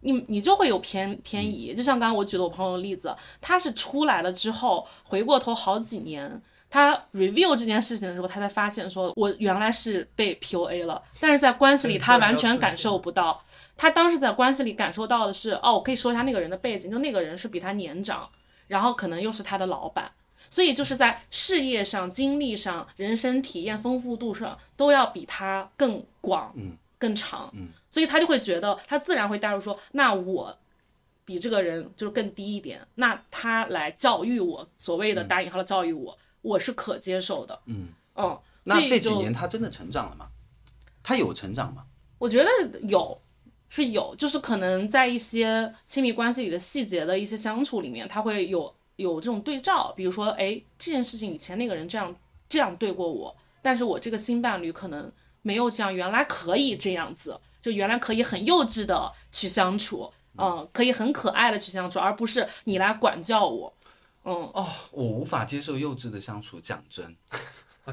[0.00, 13.42] 你你就会有偏偏移，就像刚刚我举的我朋友的例子，他是出来了之后，回过头好几年，他 review 这件事情的时候，他才发现说，我原来是被 PUA 了，但是在关系里他完全感受不到。
[13.76, 18.28] 他当时在关系里感受到的是，哦，我可以说一下那个人的背景，就那个人是比他年长，
[18.68, 20.12] 然后可能又是他的老板，
[20.48, 26.54] 所以就是在事业上、经历上、人生体验丰富度上都要比他更广、
[26.98, 27.52] 更长，
[27.90, 30.58] 所以他就会觉得，他自然会带入说，那我
[31.24, 40.28] 比这个人就是更低一点，那他来教育我，所谓的打引号的教育我，我是可接受的，嗯嗯，那这几年他真的成长了吗？
[41.02, 41.84] 他有成长吗？
[42.18, 42.50] 我觉得
[42.88, 43.20] 有
[43.68, 52.14] 是有，就是可能在一些亲密关系里的细节的一些相处里面，他会有有这种对照，比如说，哎，这件事情以前那个人这样
[52.48, 55.10] 这样对过我，但是我这个新伴侣可能
[55.42, 63.72] 没有这样，原来可以这样子，就原来可以很幼稚的去相处，嗯，可以很可爱的去相处，而不是你来管教我，
[64.24, 66.58] 嗯，哦，我无法接受幼稚的相处。
[66.58, 67.14] 讲真，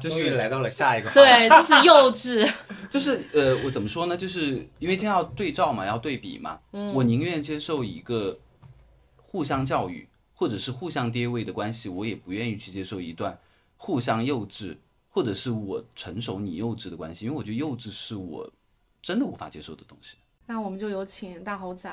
[0.00, 2.52] 终于来到了下一个话题，对，就是幼稚，
[2.90, 4.16] 就是呃，我怎么说呢？
[4.16, 6.58] 就是因为这样要对照嘛，要对比嘛，
[6.94, 8.38] 我宁愿接受一个
[9.16, 13.38] 互相教育或者是互相跌位的关系，我也不愿意去接受一段
[13.76, 14.76] 互相幼稚
[15.08, 18.52] 或者是我成熟你幼稚的关系，因为我觉得幼稚是我
[19.00, 20.16] 真的无法接受的东西。
[20.46, 21.88] 那我们就有请大猴仔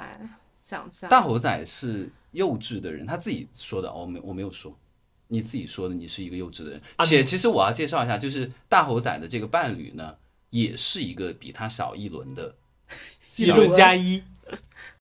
[0.61, 4.77] 讲一下，大猴仔是幼稚的人，他自己说的，哦我没我没有说，
[5.27, 6.81] 你自己说的，你是一个幼稚的人。
[7.05, 10.17] 且其实我要介绍一下，就是大猴仔的这个伴侣呢，
[10.49, 12.55] 也是一个比他小一轮的
[13.37, 14.23] 一轮加一。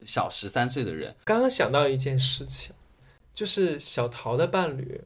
[0.07, 1.17] 小十三岁的人。
[1.25, 2.73] 刚刚想到一件事情，
[3.41, 5.01] 就是小桃的伴侣，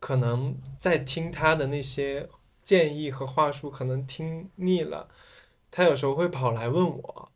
[0.00, 2.28] 可能在听他的那些
[2.62, 5.08] 建议和话术，可能听腻了，
[5.70, 7.32] 他有时候会跑来问我，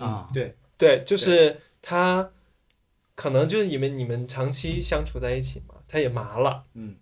[0.00, 2.30] 啊，对，对，就是他
[3.14, 6.96] 可能就是因为你们长期相处在一起嘛，他也麻了，嗯，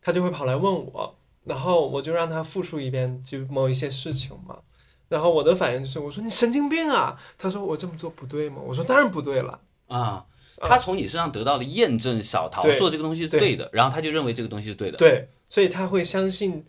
[0.00, 4.60] 他就会跑来问我，然后我就让他复述一遍就某一些事情嘛，
[5.08, 8.58] 然后我的反应就是我说你神经病啊，他说我这么做不对吗？
[8.64, 10.26] 我说当然不对了，啊，
[10.68, 14.96] 他从你身上得到了验证，小桃对说这个东西是对的，然后他就认为这个东西是对的。
[14.96, 16.64] 对，所以他会相信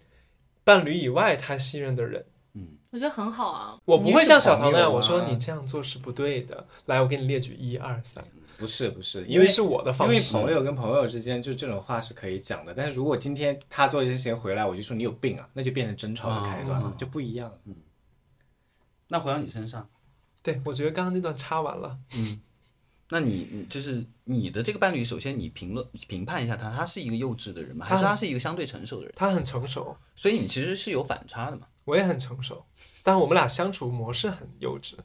[0.63, 2.25] 伴侣以外他信任的人。
[2.53, 3.77] 嗯我觉得很好啊。
[3.83, 6.65] 我不会像小桃那样，我说你这样做是不对的。
[6.85, 8.23] 来，我给你列举一二三，
[8.57, 10.43] 不是不是，因因为是我的方式因为。
[10.45, 12.73] 朋友跟朋友之间，就这种话是可以讲的。
[12.73, 17.59] 但是如果今天他做一些事情回来，我就说你有病啊，那就变成争吵的开端了，嗯嗯嗯就不一样了。
[19.09, 19.89] 那回到你身上，
[20.41, 21.97] 对，我觉得刚刚那段插完了。
[23.09, 27.85] 那你你就是你的这个伴侣，首先你评论评判一下他，他是一个幼稚的人吗？
[27.85, 29.13] 还是他他是一个相对成熟的人？
[29.15, 31.67] 他很成熟，所以你其实是有反差的嘛。
[31.83, 32.65] 我也很成熟，
[33.03, 34.95] 但我们俩相处模式很幼稚。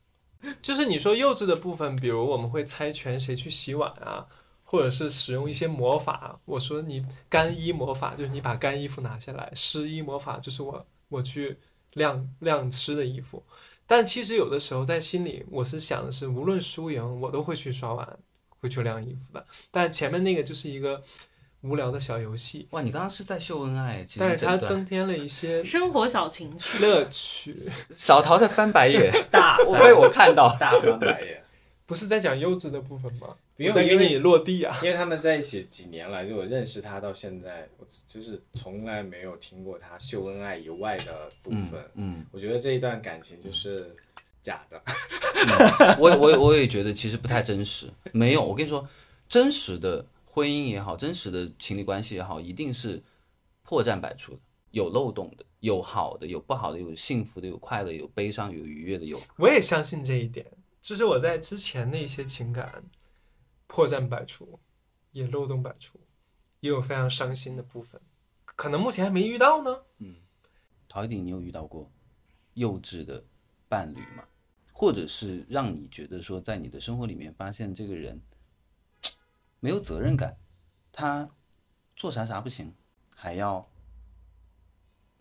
[0.62, 4.24] 就是你说幼稚的部分，比如我们会猜拳谁去洗碗啊，
[4.62, 6.40] 或者是使用一些魔法。
[6.44, 11.58] 我说你干衣魔法就是你把干衣服拿下来，湿衣魔法就是我我去
[11.94, 13.44] 晾晾湿的衣服。
[13.90, 18.08] 但其实有的时候在心里，我是想的是，无论输赢，我都会去刷碗，
[18.60, 19.44] 会去晾衣服的。
[19.72, 21.02] 但前面那个就是一个
[21.62, 27.56] 无聊的小游戏，哇，你刚刚是在秀恩爱，但是它增添了一些生活小情趣，乐趣。
[27.92, 30.56] 小桃在翻白眼，大我被我看到。
[30.60, 31.42] 大翻白眼，
[31.84, 33.34] 不是在讲幼稚的部分吗？
[33.64, 34.76] 因为因为我在给你落地啊。
[34.82, 41.90] 因为他们在一起几年了，就我认识他到现在，我就是从来没有听过他秀恩爱以外的部嗯分。
[41.94, 43.94] 嗯，我觉得这一段感情就是
[44.42, 44.82] 假的。
[45.98, 47.88] 我也我也我也觉得其实不太真实。
[48.12, 48.86] 没有，我跟你说，
[49.28, 53.02] 真实的婚姻也好，真实的情侣关系也好，一定是
[53.62, 54.38] 破绽百出的，
[54.70, 60.46] 有漏洞的，有好的，有不好的，有幸福的，有快乐，有悲伤，有愉悦的，有我也相信这一点，
[60.80, 62.82] 就是我在之前的一些情感
[63.72, 64.58] 破绽百出，
[65.12, 66.00] 也漏洞百出，
[66.58, 68.00] 也有非常伤心的部分，
[68.44, 69.84] 可能目前还没遇到呢。
[69.98, 70.16] 嗯
[70.88, 71.88] 陶一鼎，你有遇到过
[72.54, 73.22] 幼稚的
[73.68, 74.24] 伴侣吗？
[74.72, 78.20] 或者是让你觉得说，在你的生活里面发现这个人
[79.60, 80.36] 没有责任感，
[80.90, 81.30] 他
[81.94, 82.74] 做啥啥不行，
[83.16, 83.64] 还要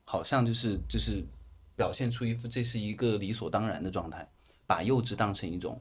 [0.03, 1.23] 好像就是就是
[1.75, 4.27] 表现出一副这是一个理所当然的状态，
[4.65, 5.79] 把幼稚当成一种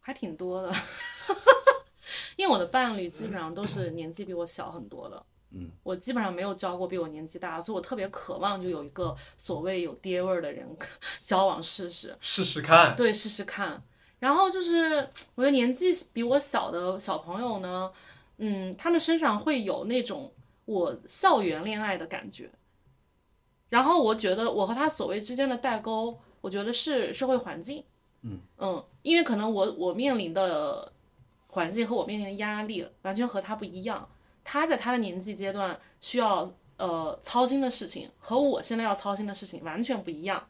[0.00, 0.74] 还挺多的。
[2.36, 10.66] 因为我的伴侣基本上都是年纪比我小很多的，嗯，我基本上没有交过比我年纪大的，所以我特别渴望就有一个所谓有爹味儿的人
[11.22, 12.16] 交往试试。
[12.20, 13.82] 试试看，对，试试看。
[14.18, 17.90] 然后就是，我觉得年纪比我小的小朋友呢，
[18.38, 20.32] 嗯，他们身上会有那种
[20.64, 22.50] 我校园恋爱的感觉。
[23.68, 27.84] 然后我觉得我和他所谓之间的代沟，我觉得是社会环境，
[28.22, 30.92] 嗯因为可能我我面临的
[31.46, 34.08] 环境和我面临的压力完全和他不一样。
[34.44, 40.46] 他在他的年纪阶段需要呃操心的事情和我现在要操心的事情完全不一样。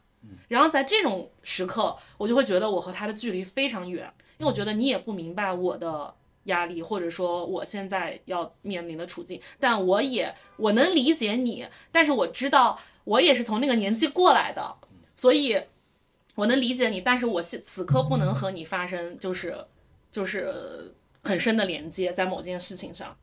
[0.47, 14.75] 然后在这种时刻，我就会觉得我和他的距离非常远，因为我觉得你也不明白我的压力，或者说我现在要面临的处境，但我也我能理解你，但是我知道我也是从那个年纪过来的，
[15.15, 15.59] 所以
[16.35, 19.55] 我能理解你，但是我现此刻不能和你发生就是
[20.11, 23.17] 就是很深的连接在某件事情上。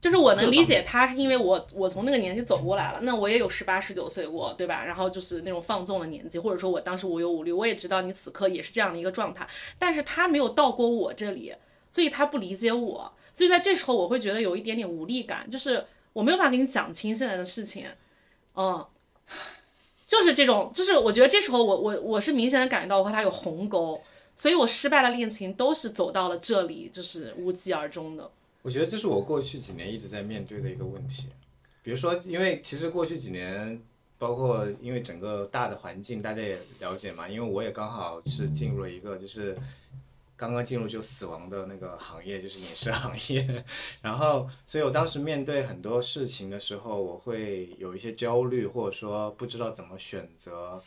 [0.00, 4.84] 就是我能理解他，是因为我我从那个年纪走过来了，那我也有十八十九岁过，对吧？
[4.84, 9.48] 然后就是那种放纵的年纪，或者说我当时无忧无虑，我也知道你此刻也是这样的一个状态，
[9.78, 11.54] 但是他没有到过我这里，
[11.88, 17.86] 所以他不理解我，所以在这时候我会觉得有一点点无力感，就是我没有办法跟你讲清现在的事情，
[18.54, 18.86] 嗯，
[20.06, 24.00] 就是这种，就是我觉得这时候我我我是明显的感觉到我和他有鸿沟，
[24.36, 28.30] 所以我失败的恋情都是走到了这里，就是无疾而终的。
[28.62, 31.28] 我觉得这是我过去几年一直在面对的一个问题。
[31.82, 33.78] 比如说，因为其实过去几年，
[34.18, 37.28] 包括因为整个大的环境，大家也了解嘛。
[37.28, 39.54] 因为我也刚好是进入了一个就是
[40.44, 43.64] 刚刚进入就死亡的那个行业，就是影视行业。
[44.02, 50.82] 然后，所以我当时面对很多事情的时候，我会有一些焦虑，或者说不知道怎么选择。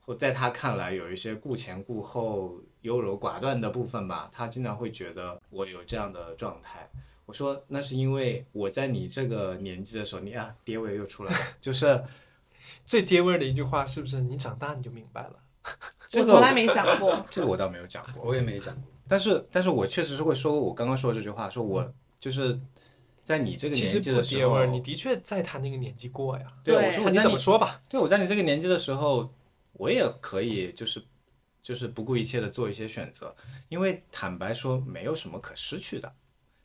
[0.00, 6.88] 或在他看来有一些顾前顾后、优柔寡断的部分吧，他经常会觉得我有这样的状态。
[7.26, 12.02] 我说那是因为我在你这个年纪的时候，你啊爹味又出来了， 就是
[12.86, 14.22] 最爹味的一句话是不是？
[14.22, 15.34] 你长大你就明白了。
[16.08, 18.84] 这个我从来没讲过， 这个我倒没有讲过，我也没讲过。
[19.06, 22.58] 但是但是我确实是会说我刚刚说的这句话，说我就是
[23.22, 26.52] 在你这个年纪的时候你的确在他那个年纪过呀。
[26.64, 27.80] 对我说我在你么说吧。
[27.88, 29.32] 对我在你这个年纪的时候，
[29.72, 31.02] 我也可以就是
[31.62, 33.34] 就是不顾一切的做一些选择，
[33.68, 36.12] 因为坦白说没有什么可失去的，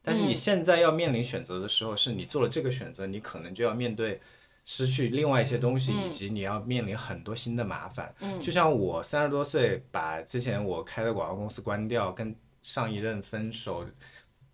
[0.01, 4.21] 但是你现在要面临选择的时候，是你做了这个选择，你可能就要面对
[4.65, 8.13] 失去另外一些东西，以及你要面临很多新的麻烦。
[8.19, 13.85] 嗯，就像我三十多岁把之前我开的广告公司关掉，跟上一任分手，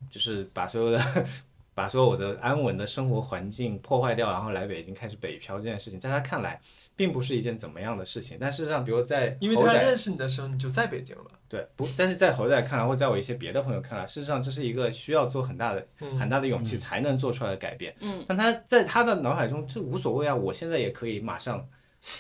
[0.10, 1.00] 就是把所有的。
[1.76, 6.60] 把所有我的安稳的生活环境破坏掉，然后来北京开始北漂这件事情，在他看来
[6.94, 8.38] 并不是一件怎么样的事情。
[8.38, 11.39] 但事实上，比如在因为他认识你的时候，你就在北京了。
[11.50, 15.86] 对，不，但是在侯仔看来，或在我一些别的朋友看来，事实上这是一个需要做很大的、
[16.20, 17.96] 很大的勇气才能做出来的改变。
[18.02, 21.68] 嗯，但他在他的脑海中这无所谓啊，我现在也可以马上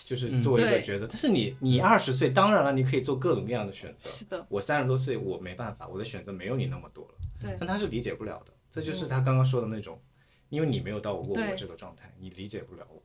[0.03, 1.05] 就是做一个抉择。
[1.07, 4.09] 但是你你二十岁，当然了，你可以做各种各样的选择。
[4.09, 7.13] 是的，我三十多岁，我没办法，我的选择没有你那么多了。
[7.39, 10.01] 对，但他是理解不了的，这就是他刚刚说的那种。
[10.49, 13.03] 因为你没有到过我这个状态，你理解不了我。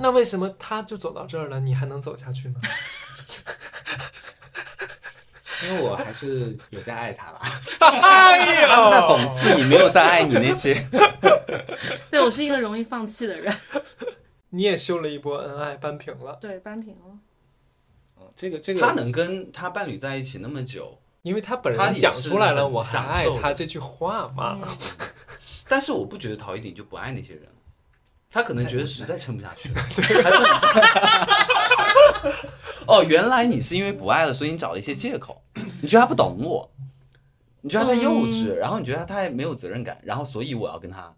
[0.00, 2.56] 那为什么他就走到这儿了，你还能走下去呢？
[5.64, 7.40] 因为我还是有在爱他吧。
[7.80, 10.74] 哎他是在讽刺你没有在爱你那些。
[12.10, 13.54] 对我是一个容易放弃的人。
[14.50, 16.36] 你也秀了一波恩爱，扳平了。
[16.40, 17.18] 对，扳平了。
[18.34, 24.58] 这个这个，他能跟他伴侣在一起那么久，因为他本人讲出来了“我还爱他”这句话嘛。
[25.68, 27.42] 但是我不觉得陶一鼎就不爱那些人，
[28.28, 29.80] 他可能觉得实在撑不下去了。
[32.86, 35.42] 哦，原来你是因为不爱了，所以你找了一些借口。
[35.82, 36.70] 你觉得他不懂我，
[37.62, 41.14] 你觉得他太幼稚，然后你觉得他太没有责任感，然后所以我要跟他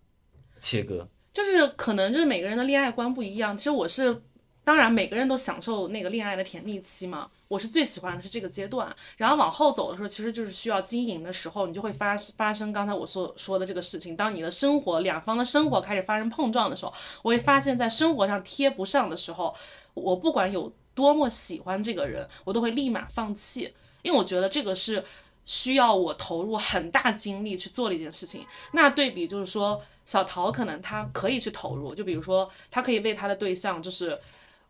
[0.61, 1.07] 切割。
[1.33, 3.57] 就是可能就是每个人的恋爱观不一样。
[3.57, 4.23] 其实我是，
[4.63, 7.29] 当然每个人都享受那个恋爱的甜蜜期嘛。
[7.49, 14.17] 我是最喜欢的是这个阶段，然后往后走的时候，其实就是需要经营的时候，你就会发发生刚才我所说的这个事情。
[14.17, 19.55] 当你的生活两方的生活开始发生碰撞的时候，我会发现，在生活上贴不上的时候，
[19.93, 25.05] 我不管有多么喜欢这个人，我都会立马放弃，因为我觉得这个是
[25.45, 28.47] 需要我投入很大精力去做的一件事情。
[28.73, 34.19] 那对比就是说，小陶可能他可以去投入，就比如说他可以为他的对象就是。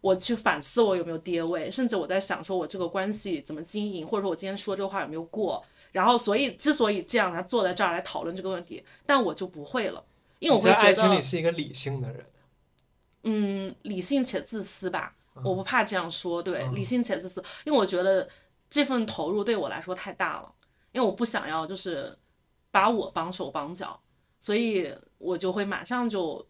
[0.03, 5.65] 我去反思我有没有跌位，甚至我在想说我这个关系怎么经营，或者说我今天说这个话有没有过。
[5.93, 10.05] 然后，所以之所以这样，他坐在这儿来讨论这个问题，但我就不会了，
[10.41, 12.25] 因为我会觉得爱情里是一个理性的人，
[13.23, 18.29] 嗯，理性且自私吧，我不怕这样说，对，理性且自私，因为我觉得
[18.69, 20.55] 这份投入对我来说太大了，
[20.93, 22.19] 因为我不想要就是
[22.71, 24.03] 把我绑手绑脚，
[24.41, 26.47] 所以我就会马上就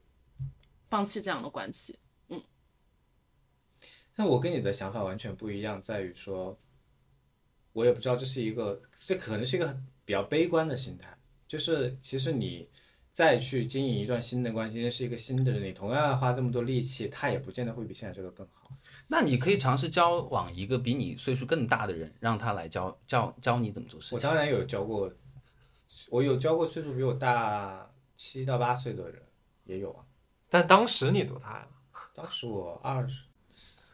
[0.88, 1.98] 放弃这样的关系。
[2.28, 2.42] 嗯
[4.14, 6.58] 但我跟你的想法完全不一样，在于说，
[7.72, 9.74] 我也不知道这是一个，这可能是一个
[10.04, 11.16] 比较悲观的心态。
[11.48, 12.68] 就是其实你
[13.12, 18.70] 再去经营一段新的关系，认识一个新的人，你同样要花这么多力气，他也不见得会比现在这个更好。
[19.06, 24.16] 那你可以尝试交往一个比你岁数更大的人，让他来教教教你怎么做事情。
[24.16, 25.12] 我当然有教过，
[26.10, 29.22] 我有教过岁数比我大七到八岁的人，
[29.64, 30.04] 也有啊。
[30.48, 31.68] 但当时你多大呀？
[32.14, 33.22] 当时我二十。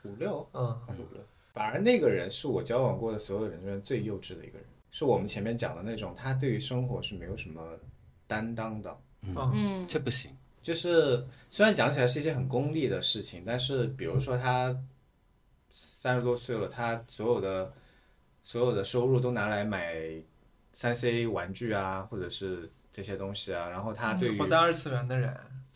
[0.04, 1.20] 五六，嗯，五六，
[1.52, 7.60] 反而那个人是我交往过的所有人中最幼稚的一个人，是我们前面讲的那种，他对于生活是没有什么
[8.28, 10.30] 担当的，嗯，这不行。
[10.62, 14.76] 就是虽然讲起来是一件很功利的事情，但是比如说他
[15.70, 17.72] 三十多岁了，他所有的
[18.42, 19.96] 所有的收入都拿来买
[20.72, 25.34] 三 C 玩具啊，或者是这些东西啊，然后他对于活在二次元的人，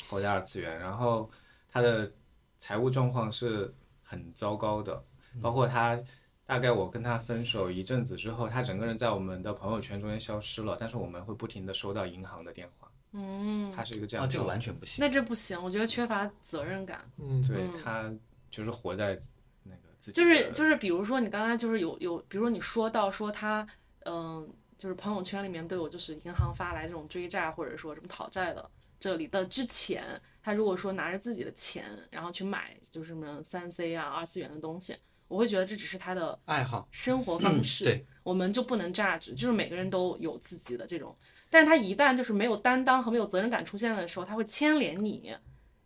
[0.09, 1.30] 活在二次元，然后
[1.70, 2.12] 他的
[2.59, 3.74] 财务状况是。
[4.05, 5.03] 很糟糕的，
[5.40, 5.99] 包括他，
[6.45, 10.76] 大概我跟他分手一阵子之后，他整个人在我们的朋友圈中间消失了。
[10.78, 12.82] 但是我们会不停的收到银行的电话，
[13.12, 15.04] 嗯，他是一个这样，这个完全不行。
[15.04, 17.04] 那这不行，我觉得缺乏责任感。
[17.18, 18.12] 嗯，对他
[18.50, 19.20] 就是活在
[19.64, 23.66] 那个自己，就是就是，比如说你刚才就是有有，比如说你说到说他，
[24.06, 24.48] 嗯，
[24.78, 30.20] 就是朋友圈里面都有就是银行发来这种追债或者说什么讨债的，这里的之前。
[30.44, 34.96] 他如果说拿着自己的钱，然后去买就是什么三 C 啊、二次元的东西，
[35.28, 37.84] 我会觉得这只是他的爱好、生活方式。
[37.84, 41.16] 对，我们就不能榨汁，就是每个人都有自己的这种。
[41.53, 45.36] 但是他一旦就是没有担当和没有责任感出现的时候，他会牵连你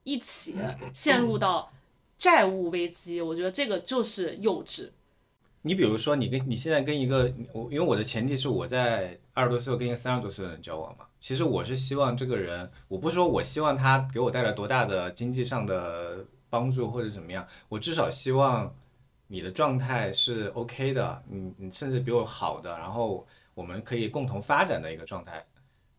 [0.04, 0.54] 一起
[0.94, 1.72] 陷入到
[2.16, 3.20] 债务危机。
[3.20, 4.90] 我觉得这个就是幼稚。
[5.62, 11.04] 你比如说，你跟你现在跟一个我，因为我的前提是我在二十多岁跟一个三十多岁的人交往嘛。
[11.18, 18.72] 其实我是希望这个人，我不说我希望他给我带来多大的经济上的帮助或者怎么样，我至少希望
[19.26, 25.44] 你的状态是 OK 的，你你甚至比我好的，然后我们可以共同发展的一个状态。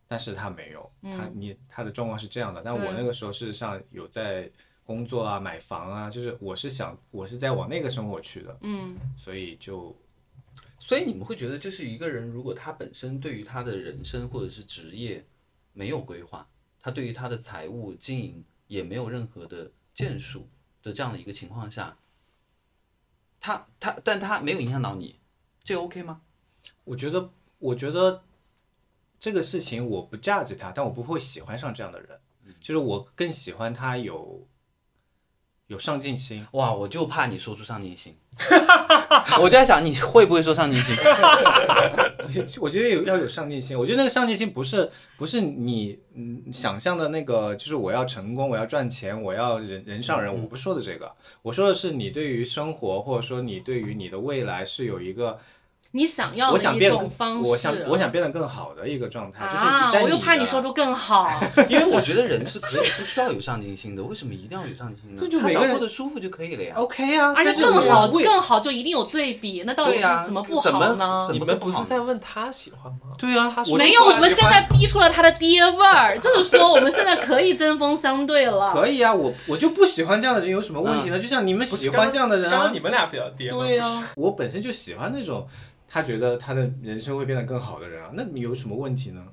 [0.07, 2.61] 但是他没有，他你他的状况是这样的。
[2.63, 4.49] 但我那个时候事实上有在。
[4.87, 9.93] 工作啊，买房啊，就是我是想，我是在往那个生活去的，嗯，所以就
[10.79, 15.25] 所以你们会觉得，就是一个人如果他本身对于他的人生或者是职业
[15.73, 16.47] 没有规划，
[16.79, 20.47] 他对于他的财务经营也没有任何的建树
[20.81, 21.97] 的这样的一个情况下，
[23.41, 25.19] 他他但他没有影响到你，
[25.65, 26.21] 这 OK 吗？
[26.85, 27.29] 我觉得，
[27.59, 28.23] 我觉得
[29.19, 32.09] 这个事情我不 judge 他，但我不会喜欢上这样的人，
[32.59, 34.47] 就是我更喜欢他有
[35.67, 36.45] 有上进心。
[36.51, 38.15] 哇，我就怕你说出上进心，
[39.41, 40.95] 我就在想你会不会说上进心？
[42.61, 51.11] 我觉得有要有上进心，我觉得那个上进心不是不是你嗯想象的那个，就是我要成功，我要赚钱，我要人人上人，我不说的这个，
[51.41, 55.39] 我说的是你对于生活或者说你对于你的未来是有一个
[55.91, 57.49] 你想要的一我想变种方式。
[57.49, 61.29] 我想我想变得更好的一个状态，就是啊，我又怕你说出更好。
[61.69, 65.27] 因为我觉得人是 可以不需要有上进心的，为什么一定要有上进心呢？
[65.29, 66.73] 就每个人过得舒服就可以了呀。
[66.77, 71.35] OK 啊，而且更好，更好就一定有对比，那到底是怎么不怎么好呢怎？
[71.35, 73.15] 你们不是在问他喜欢吗？
[73.17, 78.73] 对啊，他没有，我们现在逼出了他的爹味儿，就是说我们现在可以针锋相对了。
[78.73, 81.19] 可以啊，我我就不喜欢这样的人，有什么问题呢？
[81.19, 83.65] 就像你们喜欢这样的人啊刚刚你，们俩比较爹吗？
[83.65, 85.47] 对啊，我本身就喜欢那种
[85.87, 89.23] 他觉得他的人生会变得更好的人啊，那你有什么问题呢？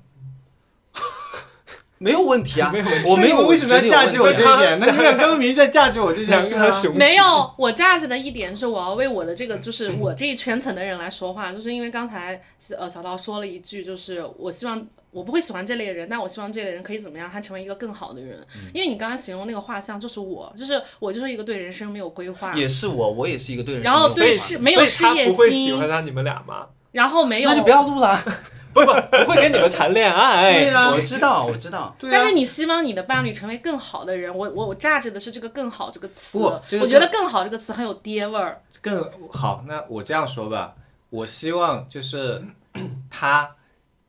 [1.97, 3.09] 没有问题啊， 没有问题。
[3.09, 4.77] 我没有为什么要架起我这一点？
[4.81, 12.41] 那你们俩刚刚明明在价值我这件事啊个人雄没有，我价值的一点是，我要为我的这个，就是我这一圈层的人来说话，就是因为刚才
[12.77, 14.85] 呃小刀说了一句，就是我希望
[15.15, 18.45] 我不会喜欢这类人，但我希望这类人可以怎么样，他成为一个更好的人。
[18.73, 26.67] 因为你刚刚形容那个画像，就是我，就是我就是一个对人生没有规划，也是我，我也是一个对人生然后对没有规划是没有事业心不会喜心欢上你们俩吗？
[26.91, 28.21] 然后没有，那就不要录了。
[28.75, 30.59] 不不，不会跟你们谈恋爱。
[30.59, 31.95] 对啊 我知道，我知道。
[31.97, 38.61] 对啊但是，你希望你的伴侣成为更好的人，我我我榨着的是这个“更好”这个词，不这个我觉得“更好”这个词很有爹味儿。
[38.81, 39.63] 更好。
[39.65, 40.73] 那我这样说吧，
[41.09, 42.43] 我希望就是
[43.09, 43.49] 他，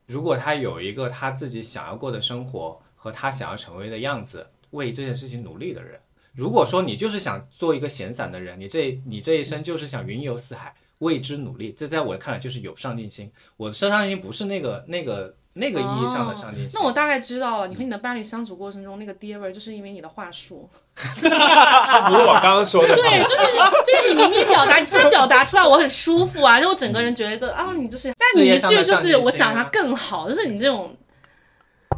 [0.07, 6.01] 如果他有一个他自己想要过的生活和他想要成为的样子，为这件事情努力的人。
[6.33, 13.31] 如果说你就是想做一个闲散的人，你这你这一生就是想云游四海，为之努力，这在我看来就是有上进心。
[13.57, 16.71] 我的上进心不是那个那个那个意义上的上进心。
[16.75, 20.69] 那我大概知道了，你和你的伴侣相处过程中那个爹味儿，就是因为你的话术。
[20.97, 22.95] 不是我刚刚说的。
[22.95, 23.37] 对，就是
[23.85, 30.97] 就是你明明表达，你现在表达出来，我很舒服啊，就我整个人觉得啊，你就是，但你一句就是我想他更好，就是你这种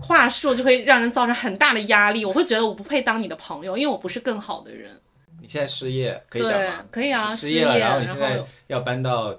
[0.02, 5.00] 话术就会让人造成很大的压力，我会觉得我不配当你的朋友，因为我不是更好的人。
[5.48, 9.34] 你现在失业可以讲吗？，可以啊，失业了，业，然后你现在要搬到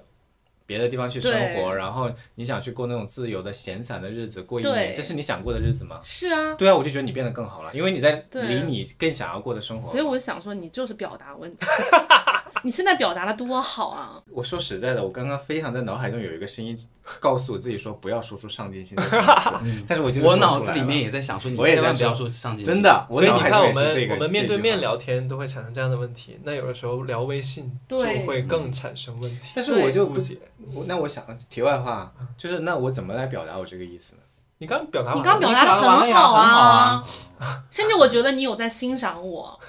[0.66, 6.00] 别的地方去生活，然后你想去过那种自由的闲散的日子，过一年，这是你想过的日子吗？
[6.02, 9.88] 是啊，对啊，我就觉得你变得更好了，因为你在离你更想要过的生活。
[9.88, 11.58] 所以我想说，你就是表达问题。
[12.64, 14.20] 你现在表达的多好啊！
[14.30, 16.76] 我说实在的，我刚刚非常在脑海中有一个声音
[17.20, 22.74] 告诉我自己说不要说出上进心这三个字，但是我就是我脑子里面也在想说，你我也在说千万不要说上进心。
[22.74, 24.80] 真的，所以你看，我们我们面对面。
[24.80, 29.50] 聊天都会产生这样的问题，那有的时候聊微信就会更产生问题。
[29.54, 30.38] 但是我就不解，
[30.72, 34.22] 我那我想题外话，就是那我怎么来表达我这个意思呢？
[34.56, 37.04] 你刚表达，你刚表达的很好啊
[37.38, 39.60] 啊，甚至我觉得你有在欣赏我，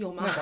[0.00, 0.24] 有吗？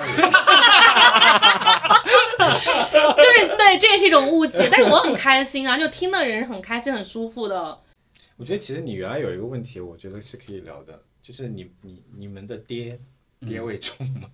[3.17, 7.77] 就是对，这也是一种误解， 但是我很开心啊，就听的人很开心、很舒服的。
[8.37, 12.97] 我觉得其实你原来有一个问题，我觉得是可以聊的，就是你你你们的爹
[13.41, 14.29] 爹味重吗？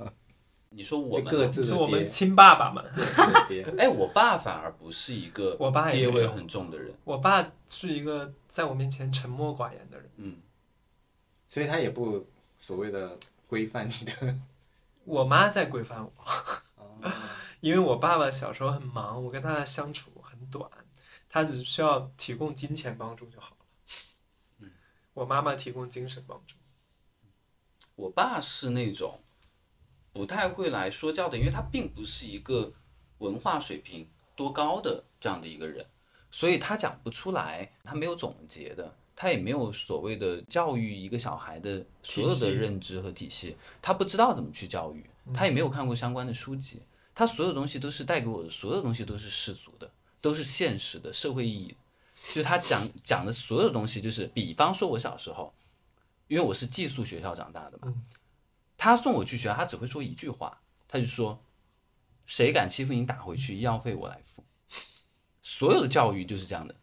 [0.70, 2.84] 你说我就们各自的是我们亲爸爸们。
[3.48, 3.66] 爹。
[3.80, 6.94] 哎，我爸反而不是一个我爸也爹味没有很重的人。
[7.04, 10.36] 我爸是一个在我面前沉默寡言的人，嗯，
[11.48, 13.18] 所以他也不所谓的
[13.48, 14.36] 规范你的。
[15.06, 16.12] 我妈在规范我。
[17.62, 20.70] 因为我爸爸小时候很忙，我跟他的相处很短，
[21.30, 24.70] 他只需要提供金钱帮助就好了。
[25.14, 26.58] 我妈妈提供精神帮助。
[27.96, 29.24] 我爸是那种
[30.12, 32.74] 不太会来说教的，因为他并不是一个
[33.20, 35.90] 文化水平多高的这样的一个人，
[36.30, 46.82] 所以他讲不出来，他没有总结的，他也没有所谓的教育一个小孩的所有的认知和体系，他不知道怎么去教育，他也没有看过相关的书籍，
[47.14, 49.90] 他所有东西都是带给我的，所有东西都是世俗的，
[50.20, 51.76] 都是现实的社会意义。
[52.34, 55.54] 就是他讲讲的所有东西，就是比方说我小时候，
[56.28, 57.94] 因为我是寄宿学校长大的嘛，
[58.78, 61.40] 他送我去学校，他只会说一句话，他就说
[62.26, 64.44] ：“谁敢欺负你，打回去，医药费我来付。”
[65.44, 66.76] 所有的教育就是这样的，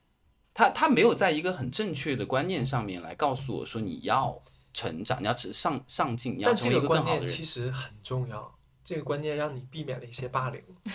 [0.55, 4.39] 他他没有在一个很正确的观念上面来告诉我说你要
[4.75, 7.27] 成长，你要上上进，你要成为一这个观念个更好的人。
[7.27, 10.61] 其实很重要，这个观念让你避免了一些霸凌。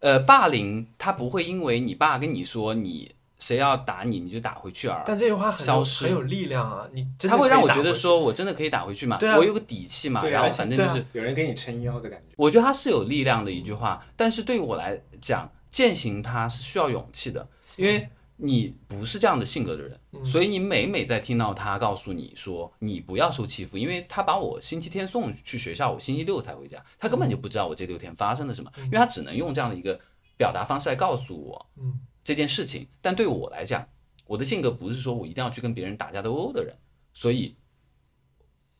[0.00, 6.86] 呃，霸凌他不会因为你爸跟你说你谁要打你你就打回去而但这句话很有消失很有力量啊！
[6.92, 12.34] 你真的他会让我觉得说我真的可以打回去嘛，对啊我有个底气嘛，对啊然后反正就是有人给你撑腰的感觉。
[12.36, 18.06] 我觉得他是有力量的一句话，但是对于我来讲，践行它是需要勇气的，因为
[18.36, 30.00] 你不是这样的性格的人，所以你每每在听到他告诉你说你不要受欺负，因为他把我星期天送去学校，我星期六才回家，他根本就不知道我这六天发生了什么，因为他只能用这样的一个
[30.36, 32.88] 表达方式来告诉我嗯这件事情。
[33.00, 33.88] 但对我来讲，
[34.26, 36.76] 我的性格不是说我一定要去跟别人打架斗殴的人，
[37.12, 37.56] 所以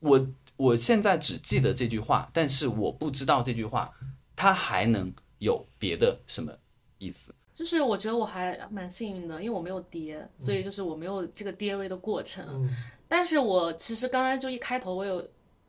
[0.01, 3.93] 我我现在只记得这句话，但是我不知道这句话
[4.35, 6.53] 它还能有别的什么
[6.99, 7.33] 意思。
[7.55, 12.45] 就是我觉得我还蛮幸运的，因为我没有跌，所以就是我没有这个跌位的过程。
[12.47, 12.69] 嗯
[13.07, 15.21] 但是我其实刚才就一开头我有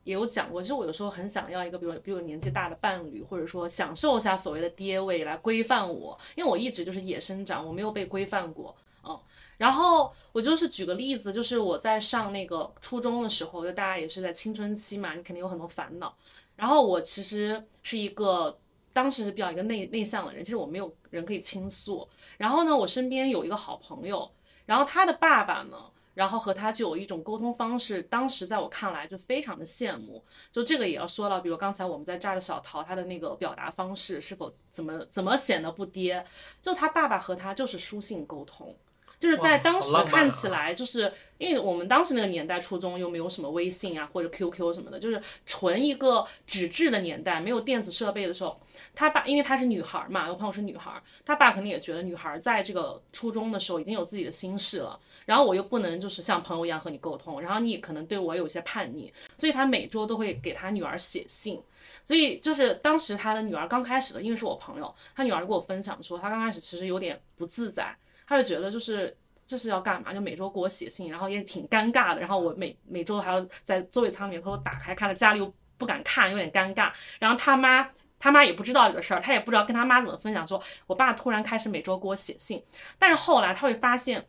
[0.02, 8.74] 也有讲过，其实我有时候很想要一个比我比我年纪大的伴侣，或者说享受一下所谓的跌位来规范我，因为我一直就是野生长，我没有被规范过，
[9.04, 9.16] 嗯。
[9.58, 16.16] 然后我就是举个例子，就是我在上那个初中的时候，就大家也是在青春期嘛，你肯定有很多烦恼。
[16.56, 18.58] 然后我其实是一个
[18.96, 22.08] 当时是比较一个内内向的人，其实我没有人可以倾诉。
[22.38, 24.32] 然后呢，我身边有一个好朋友，
[24.64, 25.76] 然后他的爸爸呢，
[26.14, 30.24] 然后和他就有一种沟通方式，当时在我看来就非常的羡慕。
[30.50, 36.24] 就这个也要说到，比如刚才我们在这儿的小桃，他的那个表达方式是否怎么怎么显得不爹？
[36.62, 38.74] 就他爸爸和他就是书信沟通。
[39.18, 48.54] 就是在当时看起来，就是因为我们当时那个年代，初中又没有什么微信啊或者 QQ 什么的，就是纯一个纸质的年代，没有电子设备的时候，
[48.96, 61.62] 他爸因为她是女孩儿嘛，我朋友是女孩儿，他爸肯定也觉得女孩儿在这个初中的时候已经有自己的心事了，然后我又不能就是像朋友一样和你沟通，然后你可能对我有些叛逆，所以他每周都会给他女儿写信。
[62.02, 67.94] 所以就是当时他的女儿刚开始的，因为是我朋友，他女儿就跟我分享说，他刚开始其实有点不自在，
[68.26, 70.14] 他就觉得就是这是要干嘛？
[70.14, 72.20] 就每周给我写信，然后也挺尴尬的。
[72.20, 76.92] 然后我每每周还要在座位舱里面偷偷打开看，家里又不敢看，有点尴尬。
[77.18, 77.90] 然后他妈
[78.26, 82.60] 他妈也不知道这个事儿，他也不知道跟他妈怎么分享说，我爸突然开始每周给我写信。
[82.98, 84.26] 但是后来他会发现，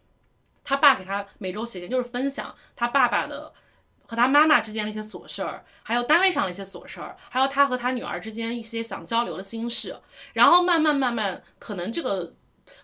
[0.63, 3.53] 他爸给他每周写信就是分享他爸爸的。
[4.09, 9.99] 和他妈妈之间的一些琐事儿，还有单位上的一些琐事儿，还有他和他女儿之间一些想交流的心事，
[10.31, 12.33] 然后慢慢慢慢，可能这个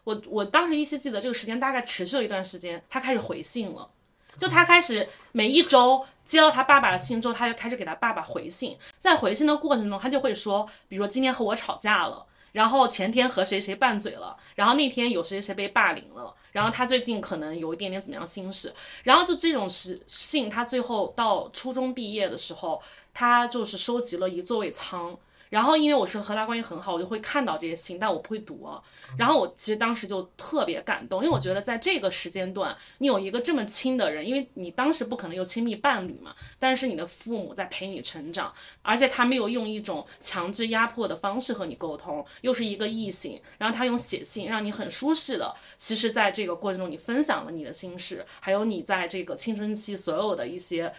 [0.04, 3.90] 我我当时依稀记得这个时间大概持续了一段时间，他开始回信了，
[4.38, 12.26] 就他开始每一周接到他爸爸的信之后，他就开始给他爸爸回信，在回信的过程中，他就会说，比如说今天和我吵架了。
[12.54, 18.72] 然后前天和谁谁拌嘴了，然后那天有谁谁被霸凌了，然后他最近可能有一点点怎么样心事，
[19.02, 22.80] 然后就这种事信，他最后到初中毕业的时候，
[23.12, 25.18] 他就是收集了一座位仓。
[25.54, 28.82] 然后因为我是和他关系很好，我就会看到这些信，但我不会读啊。
[29.16, 38.52] 然后我其实当时就特别感动，因为我觉得在这个时间段，你有一个这么亲的人，因为你当时不可能有亲密伴侣嘛，但是你的父母在陪你成长，
[38.82, 50.92] 而且他没有用一种强制压迫的方式和你沟通，又是一个异性，然后他用写信让你很舒适的，其实在这个过程中你分享了你的心事，还有你在这个青春期所有的一些。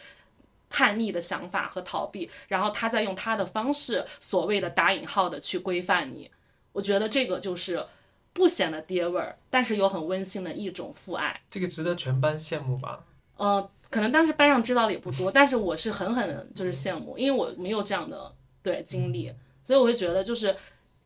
[0.68, 6.30] 叛逆的想法和逃避，然后他再用他的方式，所谓的打引号的去规范你，
[6.72, 7.86] 我觉得这个就是
[8.32, 11.40] 不显得爹味儿，但是又很温馨的一种父爱。
[11.50, 13.04] 这个值得全班羡慕吧？
[13.36, 20.54] 呃，可能当时班上知道的也不多，但是我是狠狠就是羡慕，因为我没有这样的对经历，所以我会觉得就是。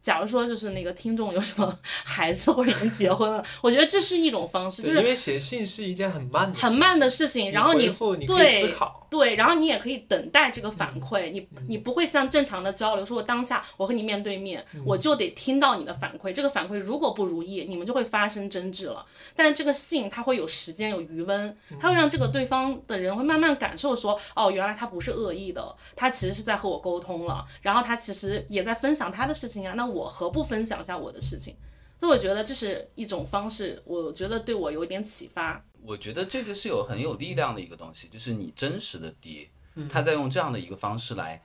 [0.01, 7.89] 假如说就是那个听众有什么 孩子或者已经结婚了， 我觉得这是一种方式，就是因为写信是一件很慢的很慢的事情，然后你
[8.27, 8.75] 对
[9.11, 11.01] 对，然后你也可以等待这个反嗯。
[11.01, 14.83] 馈，你你不会像正常的交流，说我当下我和你面对面，嗯。
[14.85, 19.05] 我就得听到你的反馈，这个反馈如果不如意，你们就会发生争执了。
[19.35, 31.57] 但这个信它会有时间有余温，它会让这个对方的人会慢慢感受说，哦，原来他不是恶意的，他其实是在和我沟通了，然后他其实也在分享他的事情啊，那我何不分享一下我的事情？
[31.99, 35.65] 所以我觉得这是一种方式，我觉得对我有一点启发。
[35.83, 41.43] 我觉得这个是有很有力量的一个东西，就是你真实的爹，嗯他在用这样的一个方式来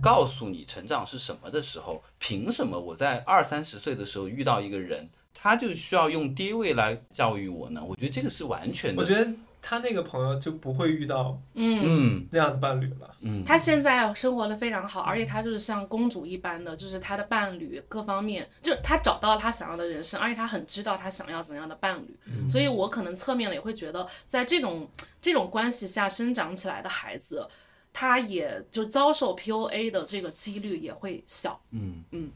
[0.00, 7.80] 告诉你成长是什么的时候，凭什么我在二三十岁的时候遇到一个人，他就需要用爹味来教育我呢？
[7.84, 9.30] 我觉得这个是完全的，我觉得
[9.66, 12.28] 他那个朋友就不会遇到嗯。
[12.30, 13.16] 那样的伴侣了。
[13.20, 22.46] 嗯，他现在生活的非常好，而且他就是像公主一般的，就是他的伴侣各方面，就是她找到了她想要的人生，而且他很知道他想要怎样的伴侣。
[22.46, 24.86] 所以我可能侧面的也会觉得，在这种
[25.22, 27.48] 这种关系下生长起来的孩子，
[27.90, 31.58] 他也就遭受 PUA 的这个几率也会小。
[31.70, 32.04] 嗯。
[32.10, 32.30] 嗯。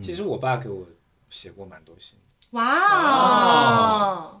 [0.00, 0.86] 其实我爸给我
[1.28, 2.16] 写过蛮多信，
[2.52, 4.40] 哇，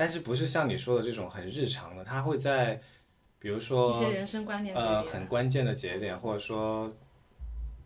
[0.00, 2.80] 但是不是像你说的这种很日常的，他会在
[3.38, 6.90] 比如说一些人生观念呃很关键的节点，或者说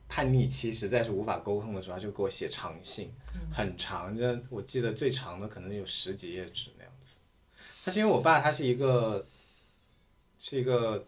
[0.09, 3.13] 叛逆期实在是无法沟通的时候，他就给我写长信，
[3.53, 7.17] 很长，这我记得最长的可能有十几页纸那样子。
[7.85, 9.27] 他是因为我爸他是一个
[10.39, 11.05] 是一个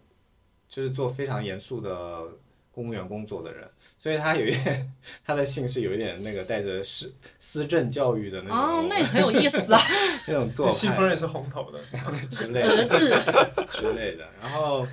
[0.69, 2.27] 就是做非常严肃的
[2.73, 3.71] 公务员工作的人，
[4.07, 4.93] 所以他有一点
[5.27, 9.81] 他的信是有一点那个带着施思政教育的那种、哦，那也很有意思啊，
[10.29, 11.81] 那种做派信封也是红头的，
[12.31, 12.87] 之类的。
[13.69, 14.25] 之类的。
[14.41, 14.87] 然后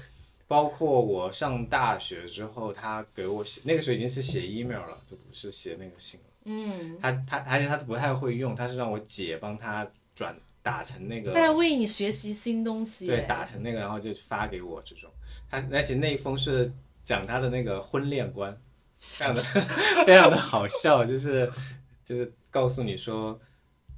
[0.47, 6.26] 包括我上大学之后，他给我写，那个时候已经是写 email 了，就不是写那个信了。
[6.45, 15.07] 嗯，他他而且他不太会用，他是让我姐帮他转打成那个，在为你学习新东西，对，打成那个，然后就发给我这种。
[15.51, 18.59] 他而且那一封是讲他的那个婚恋观，
[19.13, 19.43] 非常的
[20.05, 21.51] 非常的好笑，就是
[22.03, 23.39] 就是告诉你说，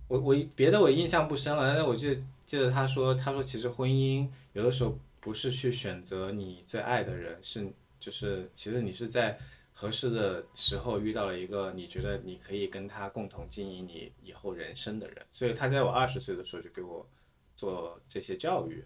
[0.08, 2.14] 我我别的我印象不深了，但是我就
[2.46, 7.66] 记得他说他说其实婚姻有的时候不是去选择你最爱的人，是
[8.00, 9.38] 就是其实你是在
[9.72, 17.08] 合适的时候遇到了一个你觉得你可以跟他共同经营你以后人生的人，所以他在我二十岁的时候就给我
[17.56, 18.84] 做这些教育。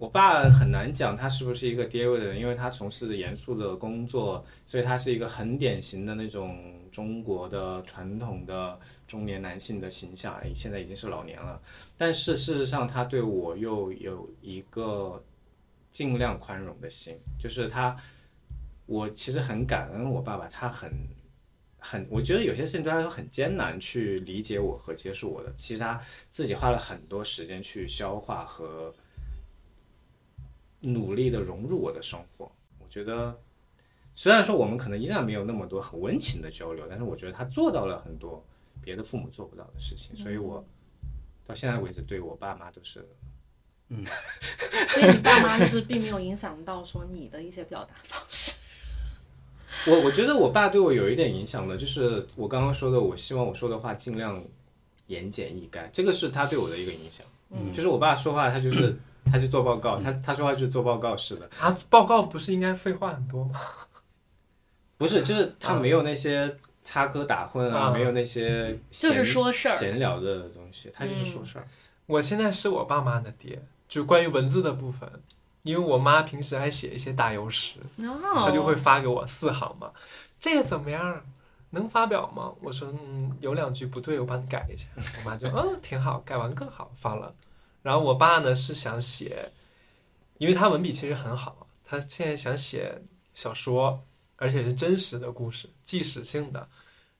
[0.00, 11.60] 我爸很难讲他是不是一个爹味的人，因为他从事严肃的工作，所以他是一个很典型的那种中国的传统的中年男性的形象，哎现在已经是老年了。
[11.98, 15.22] 但是事实上，他对我又有一个
[15.92, 17.94] 尽量宽容的心，就是他，
[18.86, 20.90] 我其实很感恩我爸爸，他很
[21.78, 28.94] 很，我觉得有些事情对他来说很艰难去理解我和接受我的，其实他自己花了很多时间去消化和
[30.80, 32.50] 努力的融入我的生活。
[32.78, 33.38] 我觉得，
[34.14, 38.44] 虽然说我们可能依然没有那么多很温情的交流，但是我觉得他做到了很多
[38.82, 40.64] 别的父母做不到的事情，所以我
[41.46, 43.06] 到现在为止对我爸妈都是
[43.88, 44.04] 嗯
[44.88, 48.60] 所以你爸妈就是并没有影响到说你的一些表达方式。
[49.86, 54.42] 我我觉得我爸对我有一点影响的，就是我刚刚说的，我希望我说的话尽量
[55.06, 57.24] 言简意赅，这个是他对我的一个影响。
[57.50, 63.60] 嗯，就是我爸说话，他就是他去做报告，他他说话就是做报告似的，啊，报告不是应该废话很多吗？
[64.96, 71.66] 不是，就是他没有那些插科打诨啊，啊没有那些就是闲说事儿闲聊的东西，他就是说事儿。
[72.06, 75.08] 我现在是我爸妈的爹，就关于文字的部分，
[75.62, 79.90] 因为我妈平时爱写一些打油诗，哦，她就会发给我四行嘛，
[80.38, 81.22] 这个怎么样？
[81.72, 82.52] 能发表吗？
[82.60, 84.88] 我说嗯，有两句不对，我帮你改一下。
[84.96, 87.32] 我妈就嗯挺好，改完更好发了。
[87.82, 89.48] 然后我爸呢是想写，
[90.38, 93.02] 因为他文笔其实很好，他现在想写
[93.34, 94.02] 小说，
[94.36, 96.68] 而且是真实的故事，纪实性的，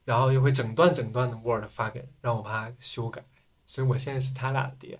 [0.05, 3.25] 然后又会整段整段的 Word 发给让我爸修改，
[3.65, 4.99] 所以我现在是他俩的爹。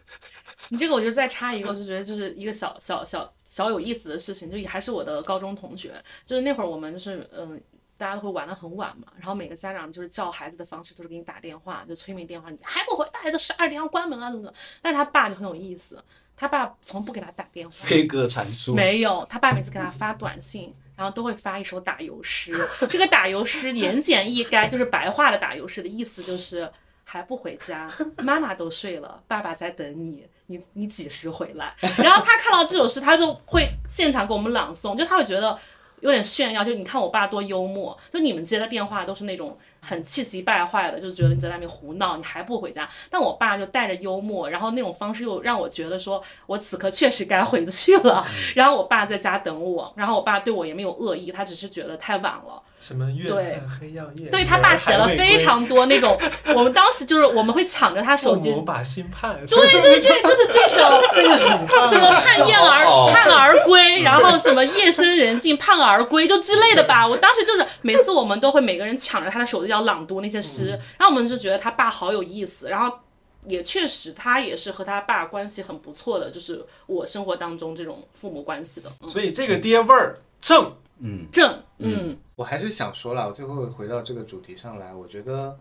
[0.70, 7.60] 你这个我就再插一个，我就觉得就是一个小小小小有意思的事情，就还是我的高中同学，就是那会儿我们就是嗯。
[7.96, 14.58] 大家都会玩的很晚嘛，然后每个家长就是叫孩子的方式都是给你打电话，就催眠电话，你还不回来，都十二点要关门啊，怎么怎么。
[14.82, 16.02] 但是他爸就很有意思，
[16.36, 22.52] 他爸从不给他打电话，飞鸽传书，没有，他爸每次给他发短信，然后都会发一首打油诗。
[22.90, 26.68] 这个打油诗言简意赅，就是白话的打油诗的意思就是
[27.04, 27.88] 还不回家，
[28.18, 31.74] 妈妈都睡了，爸爸在等你，你你几时回来？
[31.98, 35.56] 然后他看到这首诗，他就会现场给我们朗诵，就他会觉得
[36.04, 39.58] 有点炫耀，就你看我爸多幽默，就你们接的电话都是那种。
[39.86, 42.88] 很气急败坏的，就觉得你在外面胡闹，你还不回家。
[43.10, 48.26] 但我爸就带着幽默，然后那种方式又让我觉得说，我此刻确实该回去了。
[48.56, 52.62] 然后我爸在家等我，然后我爸对我也没有恶意，他只是觉得太晚了。
[52.86, 56.20] 什么月色黑曜夜，对他爸写了非常多那种，
[56.54, 63.10] 我们当时就是我们会抢着他手机，父母把心盼，对对对， 就是这种 这个什么盼雁而哦。
[63.10, 67.08] 盼而归，然后什么夜深人静盼儿归，就之类的吧。
[67.08, 72.98] 我当时就是每次我们都会每个人抢着他的手机要朗读那些诗，然后我们就觉得他爸好有意思，然后。
[73.46, 78.90] 也确实，他也是和他爸关系很不错的，就是我生活当中这种父母关系的。
[79.02, 85.58] 嗯、所以这个爹味儿正，嗯，正，嗯，我还是想说了，我最后回到这个主题上来，我觉得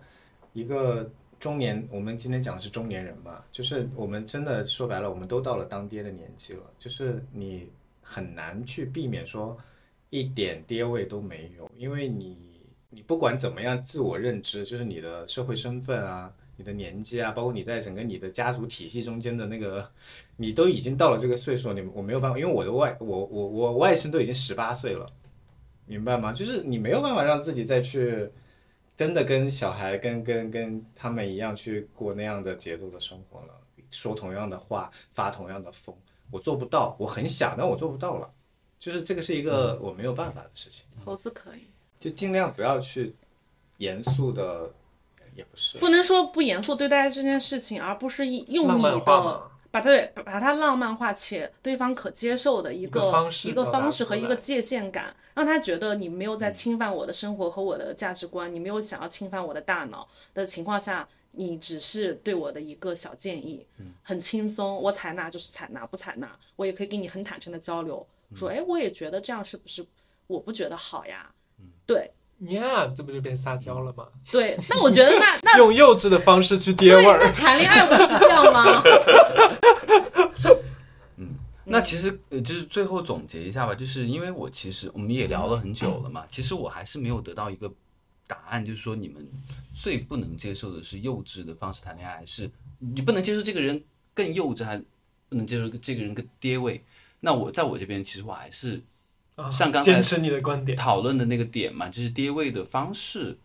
[0.54, 1.10] 一个
[1.40, 7.70] 中年，我们今天讲的是中年人嘛，就是我们真的说白了，我们都到了当爹的年纪了，就是你
[8.02, 9.58] 很难去避免说
[10.10, 12.38] 一点爹味都没有，因为你
[12.90, 16.32] 你不管怎么样自我认知，就是你的社会身份啊。
[16.56, 19.90] 你的年纪啊，包括你在整个你的家族体系中间的那个，
[20.38, 25.12] 你都已经到了这个岁数，你我没有办法，因为我的外我我我外甥都已经十八岁了，
[25.86, 26.32] 明白吗？
[26.34, 28.30] 就是你没有办法让自己再去
[28.96, 33.54] 真的跟小孩跟跟跟他们一样去过那样的节奏的生活了，
[33.90, 35.96] 说同样的话，发同样的疯，
[36.32, 38.32] 我做不到，我很想，但我做不到了，
[38.80, 41.68] 就是这个是一个我没有办法的事情，猴子可以，
[42.00, 43.14] 就尽量不要去
[43.78, 44.72] 严肃的，
[45.36, 63.66] 也不是，不能说不严肃对待这件事情，而不是用你的嘛，把它把把它浪漫化且对方可接受的一一个方式一个方式和一个界限感，让他觉得你没有在侵犯我的生活和我的价值观，你没有想要侵犯我的大脑的情况下，你只是对我的一个小建议，
[64.04, 68.06] 很轻松，我采纳就是采纳，不采纳我也可以跟你很坦诚的交流，
[68.36, 69.84] 说，哎，我也觉得这样是不是
[70.28, 71.34] 我不觉得好呀？
[71.88, 72.12] 对
[72.50, 74.06] 呀这不就变撒娇了吗？
[74.32, 77.32] 对，那我觉得那 那用幼稚的方式去爹味，儿那。
[77.32, 78.84] 谈恋爱不就是这样吗？
[81.18, 81.36] 嗯
[81.66, 87.72] 那其实呃，就是最后总结一下吧，就是因为我其实我们也聊了很久了嘛，其实我还是没有得到一个
[88.28, 89.26] 答案，就是说你们
[89.82, 93.82] 最不能接受的是幼稚的方式谈恋爱，还是你不能接受这个人
[94.14, 94.78] 更幼稚，还
[95.30, 96.84] 不能接受这个人更爹味？
[97.22, 98.82] 那我在我这边，其实我还是啊
[99.52, 103.38] 像刚才坚持你的观点，讨论的那个点嘛，就是跌位的方式，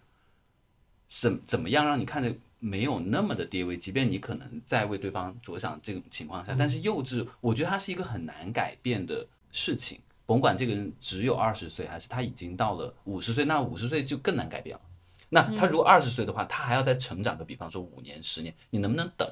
[1.09, 10.01] 怎怎么样让你看着没有那么的跌位，即便你可能在为对方着想这种情况下，但是幼稚，我觉得它是一个很难改变的事情。
[10.27, 14.83] 甭管这个人只有二十岁，还是他已经到了五十岁，那五十岁就更难改变了。
[15.31, 19.27] 那他如果二十岁的话，他还要再成长个，比方说五年、十年，你能不能等？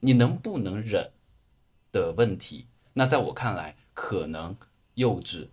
[0.00, 1.10] 你能不能忍
[1.90, 2.66] 的问题？
[2.92, 4.54] 那在我看来，可能
[4.92, 5.48] 幼稚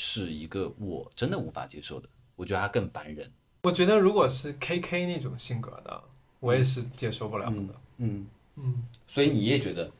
[0.00, 3.28] 是一个我真的无法接受的，我觉得他更烦人。
[3.64, 6.04] 我觉得如果是 K K 那种性格的，
[6.38, 7.74] 我也是接受不了的。
[7.96, 8.24] 嗯，
[8.54, 9.90] 嗯，所以你也觉得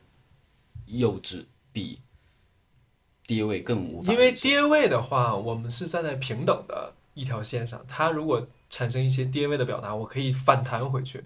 [0.85, 1.43] 幼稚
[1.73, 1.99] 比
[3.27, 11.25] 爹位更无法因为爹味的话，我们是站在平等的一条线上，他如果产生一些爹位的表达，我可以反弹回去。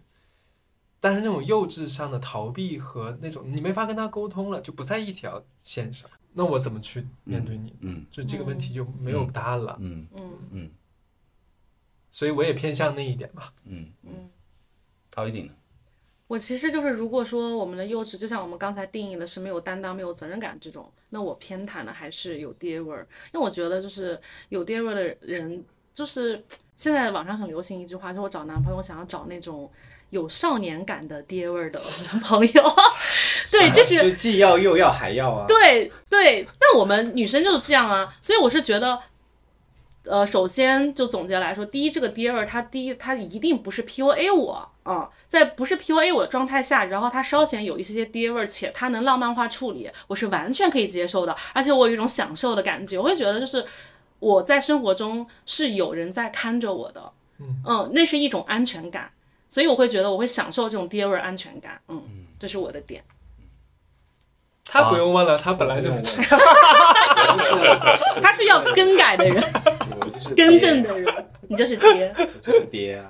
[0.99, 7.75] 但是那种幼稚上的逃避和那种你没法跟他沟通了，就不在一条线上，那我怎么去面对你？
[7.81, 9.77] 嗯就这个问题就没有答案了。
[9.79, 10.71] 嗯嗯嗯
[12.09, 13.43] 所以我也偏向那一点嘛。
[13.65, 14.29] 嗯嗯。
[15.11, 15.53] 陶一定呢？
[16.27, 24.19] 我其实就是，如果说我们的幼稚，就像我们刚才定义的是没有担当、没有责任感这种，那我偏袒的还是有爹味儿，因为我觉得就是
[24.49, 25.63] 有爹味儿的人，
[25.93, 26.43] 就是
[26.75, 29.71] 现在网上很流行一句话，就是我找男朋友想要找那种
[30.14, 32.64] 有少年感的爹味儿的男 朋友，
[33.51, 38.99] 对，就是就既要又要还要啊，对对，那我们女生就是这样啊，所以我是觉得，
[40.05, 53.66] 呃，首先就总结来说，第一，这个爹味儿，他第一，他一定不是 PUA 我啊、在不是 PUA 我的状态下，然后他稍显有一些些爹味儿，且他能浪漫化处理，我是完全可以接受的，而且我有一种享受的感觉，我会觉得就是
[54.20, 57.11] 我在生活中是有人在看着我的，
[57.66, 59.09] 嗯那是一种安全感，
[59.53, 62.01] 所以我会觉得我会享受这种爹味儿安全感，嗯，
[62.39, 63.03] 这是我的点。
[64.65, 66.23] 他不用问了，他本来就我就是
[68.19, 69.43] 他是要更改的人，
[70.01, 72.15] 我就是更正的人，你就是爹。
[72.17, 73.05] 我就是爹啊。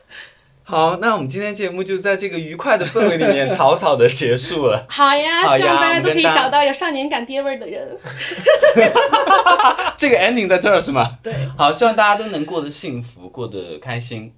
[0.64, 4.86] 好，那我们今天节目就在这个愉快的氛围里面草草的结束了。
[4.88, 7.98] 好呀，好呀希望大家都可以找到有少年感爹味儿的人。
[9.98, 11.18] 这个 ending 在这儿是吗？
[11.22, 14.32] 对，好，希望大家都能过得幸福，过得开心。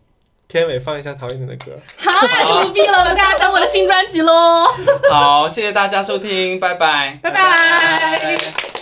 [0.49, 1.73] 片尾放一下陶一点的歌。
[1.99, 4.67] 好，就不必了，大家等我的新专辑喽，
[5.11, 8.76] 好，谢谢大家收听，拜拜，拜拜。